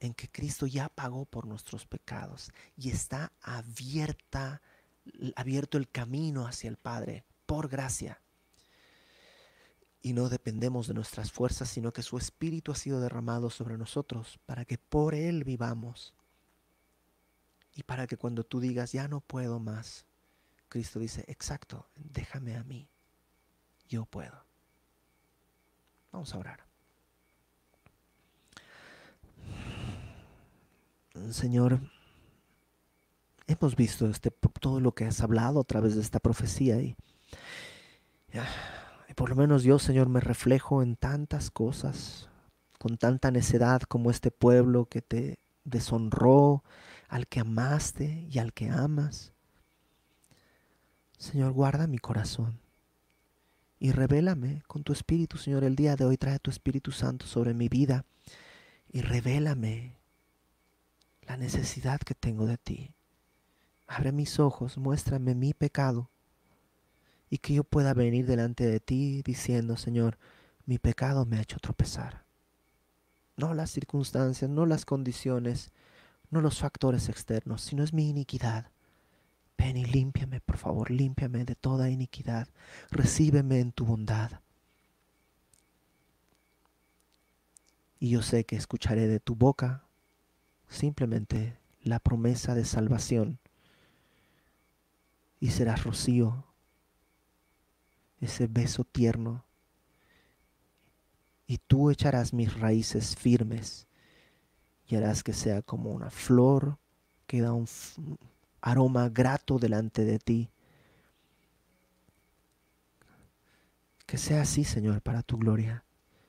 en 0.00 0.12
que 0.12 0.28
Cristo 0.28 0.66
ya 0.66 0.88
pagó 0.88 1.24
por 1.24 1.46
nuestros 1.46 1.86
pecados 1.86 2.50
y 2.76 2.90
está 2.90 3.32
abierta, 3.42 4.61
abierto 5.36 5.78
el 5.78 5.88
camino 5.88 6.48
hacia 6.48 6.68
el 6.68 6.76
Padre 6.76 7.22
por 7.46 7.68
gracia. 7.68 8.20
Y 10.02 10.14
no 10.14 10.28
dependemos 10.28 10.88
de 10.88 10.94
nuestras 10.94 11.30
fuerzas, 11.30 11.68
sino 11.68 11.92
que 11.92 12.02
su 12.02 12.18
Espíritu 12.18 12.72
ha 12.72 12.76
sido 12.76 13.00
derramado 13.00 13.50
sobre 13.50 13.78
nosotros 13.78 14.40
para 14.46 14.64
que 14.64 14.78
por 14.78 15.14
Él 15.14 15.44
vivamos. 15.44 16.12
Y 17.76 17.82
para 17.82 18.06
que 18.06 18.16
cuando 18.16 18.42
tú 18.42 18.58
digas, 18.58 18.92
ya 18.92 19.06
no 19.06 19.20
puedo 19.20 19.60
más, 19.60 20.06
Cristo 20.68 20.98
dice, 20.98 21.24
exacto, 21.28 21.86
déjame 21.94 22.56
a 22.56 22.64
mí, 22.64 22.88
yo 23.86 24.06
puedo. 24.06 24.44
Vamos 26.10 26.34
a 26.34 26.38
orar. 26.38 26.64
Señor, 31.30 31.80
hemos 33.46 33.76
visto 33.76 34.06
este, 34.06 34.30
todo 34.30 34.80
lo 34.80 34.92
que 34.92 35.04
has 35.04 35.20
hablado 35.20 35.60
a 35.60 35.64
través 35.64 35.94
de 35.94 36.00
esta 36.00 36.18
profecía 36.18 36.80
y, 36.80 36.96
y 39.08 39.14
por 39.14 39.28
lo 39.28 39.36
menos 39.36 39.64
yo, 39.64 39.78
Señor, 39.78 40.08
me 40.08 40.20
reflejo 40.20 40.82
en 40.82 40.96
tantas 40.96 41.50
cosas, 41.50 42.28
con 42.78 42.96
tanta 42.96 43.30
necedad 43.30 43.82
como 43.82 44.10
este 44.10 44.30
pueblo 44.30 44.86
que 44.86 45.02
te 45.02 45.38
deshonró, 45.64 46.62
al 47.09 47.26
que 47.26 47.40
amaste 47.40 48.26
y 48.30 48.38
al 48.38 48.52
que 48.52 48.70
amas. 48.70 49.32
Señor, 51.18 51.52
guarda 51.52 51.86
mi 51.86 51.98
corazón 51.98 52.61
y 53.78 53.92
revélame 53.92 54.62
con 54.66 54.84
tu 54.84 54.92
Espíritu, 54.92 55.36
Señor, 55.36 55.64
el 55.64 55.76
día 55.76 55.96
de 55.96 56.04
hoy 56.04 56.16
trae 56.16 56.38
tu 56.38 56.50
Espíritu 56.50 56.92
Santo 56.92 57.26
sobre 57.26 57.54
mi 57.54 57.68
vida 57.68 58.04
y 58.90 59.02
revélame 59.02 59.96
la 61.22 61.36
necesidad 61.36 62.00
que 62.00 62.14
tengo 62.14 62.46
de 62.46 62.57
ti. 62.57 62.94
Abre 63.86 64.12
mis 64.12 64.40
ojos, 64.40 64.78
muéstrame 64.78 65.34
mi 65.34 65.52
pecado 65.52 66.11
y 67.28 67.38
que 67.38 67.54
yo 67.54 67.64
pueda 67.64 67.92
venir 67.92 68.26
delante 68.26 68.66
de 68.66 68.80
ti 68.80 69.22
diciendo, 69.22 69.76
Señor, 69.76 70.18
mi 70.64 70.78
pecado 70.78 71.26
me 71.26 71.36
ha 71.36 71.42
hecho 71.42 71.59
tropezar. 71.59 72.24
No 73.36 73.52
las 73.52 73.70
circunstancias, 73.70 74.50
no 74.50 74.64
las 74.64 74.84
condiciones, 74.84 75.70
no 76.30 76.40
los 76.40 76.58
factores 76.58 77.08
externos, 77.08 77.62
sino 77.62 77.82
es 77.82 77.92
mi 77.92 78.08
iniquidad. 78.08 78.70
Ven 79.58 79.76
y 79.76 79.84
límpiame, 79.84 80.40
por 80.40 80.58
favor, 80.58 80.90
límpiame 80.90 81.44
de 81.44 81.54
toda 81.54 81.90
iniquidad. 81.90 82.48
Recíbeme 82.90 83.60
en 83.60 83.72
tu 83.72 83.86
bondad. 83.86 84.40
Y 87.98 88.10
yo 88.10 88.22
sé 88.22 88.44
que 88.44 88.56
escucharé 88.56 89.06
de 89.08 89.20
tu 89.20 89.34
boca 89.34 89.84
simplemente 90.68 91.58
la 91.82 92.00
promesa 92.00 92.54
de 92.54 92.64
salvación 92.64 93.38
y 95.40 95.50
serás 95.50 95.84
rocío, 95.84 96.44
ese 98.20 98.46
beso 98.46 98.84
tierno, 98.84 99.44
y 101.46 101.58
tú 101.58 101.90
echarás 101.90 102.32
mis 102.32 102.58
raíces 102.58 103.14
firmes 103.14 103.86
y 104.89 104.97
harás 104.97 105.22
que 105.22 105.32
sea 105.32 105.62
como 105.62 105.91
una 105.91 106.11
flor 106.11 106.78
que 107.26 107.41
da 107.41 107.53
un 107.53 107.66
aroma 108.61 109.09
grato 109.09 109.59
delante 109.59 110.05
de 110.05 110.18
ti. 110.18 110.51
Que 114.07 114.18
sea 114.18 114.43
así, 114.43 114.64
Señor, 114.64 115.03
para 115.03 115.22
tu 115.22 115.37
gloria. 115.37 115.84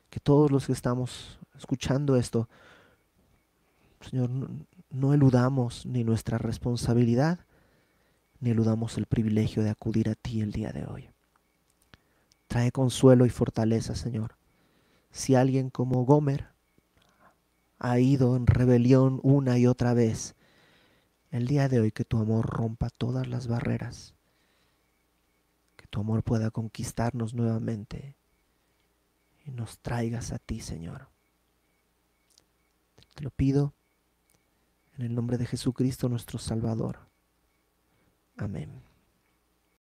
Que 0.10 0.20
todos 0.20 0.50
los 0.50 0.66
que 0.66 0.74
estamos 0.74 1.40
escuchando 1.56 2.16
esto 2.16 2.50
Señor, 4.02 4.30
no, 4.92 5.14
eludamos 5.14 5.86
ni 5.86 6.04
nuestra 6.04 6.38
responsabilidad, 6.38 7.40
ni 8.40 8.52
eludamos 8.52 8.98
el 8.98 9.06
privilegio 9.06 9.64
de 9.64 9.70
acudir 9.70 10.10
a 10.10 10.16
ti 10.16 10.42
el 10.42 10.52
día 10.52 10.72
de 10.72 10.86
hoy. 10.86 11.10
Trae 12.48 12.72
consuelo 12.72 13.26
y 13.26 13.30
fortaleza, 13.30 13.96
Señor. 13.96 14.36
Si 15.12 15.36
alguien 15.36 15.70
como 15.70 16.06
Gomer 16.06 16.48
ha 17.80 18.00
ido 18.00 18.36
en 18.36 18.48
rebelión 18.48 19.20
una 19.24 19.58
y 19.58 19.68
otra 19.68 19.94
vez, 19.94 20.36
el 21.32 21.48
día 21.48 21.70
de 21.70 21.80
hoy 21.80 21.92
que 21.92 22.06
tu 22.06 22.18
amor 22.18 22.46
rompa 22.46 22.90
todas 22.90 23.28
las 23.28 23.48
barreras, 23.48 24.14
que 25.76 25.88
tu 25.88 26.00
amor 26.00 26.24
pueda 26.24 26.52
conquistarnos 26.52 27.34
nuevamente 27.34 28.16
y 29.46 29.52
nos 29.52 29.80
traigas 29.80 30.32
a 30.32 30.40
ti, 30.40 30.60
Señor. 30.60 31.08
Te 33.16 33.24
lo 33.24 33.32
pido 33.32 33.74
en 34.98 35.06
el 35.06 35.16
nombre 35.16 35.38
de 35.38 35.46
Jesucristo 35.46 36.10
nuestro 36.10 36.40
Salvador. 36.40 37.00
Amén. 38.38 38.87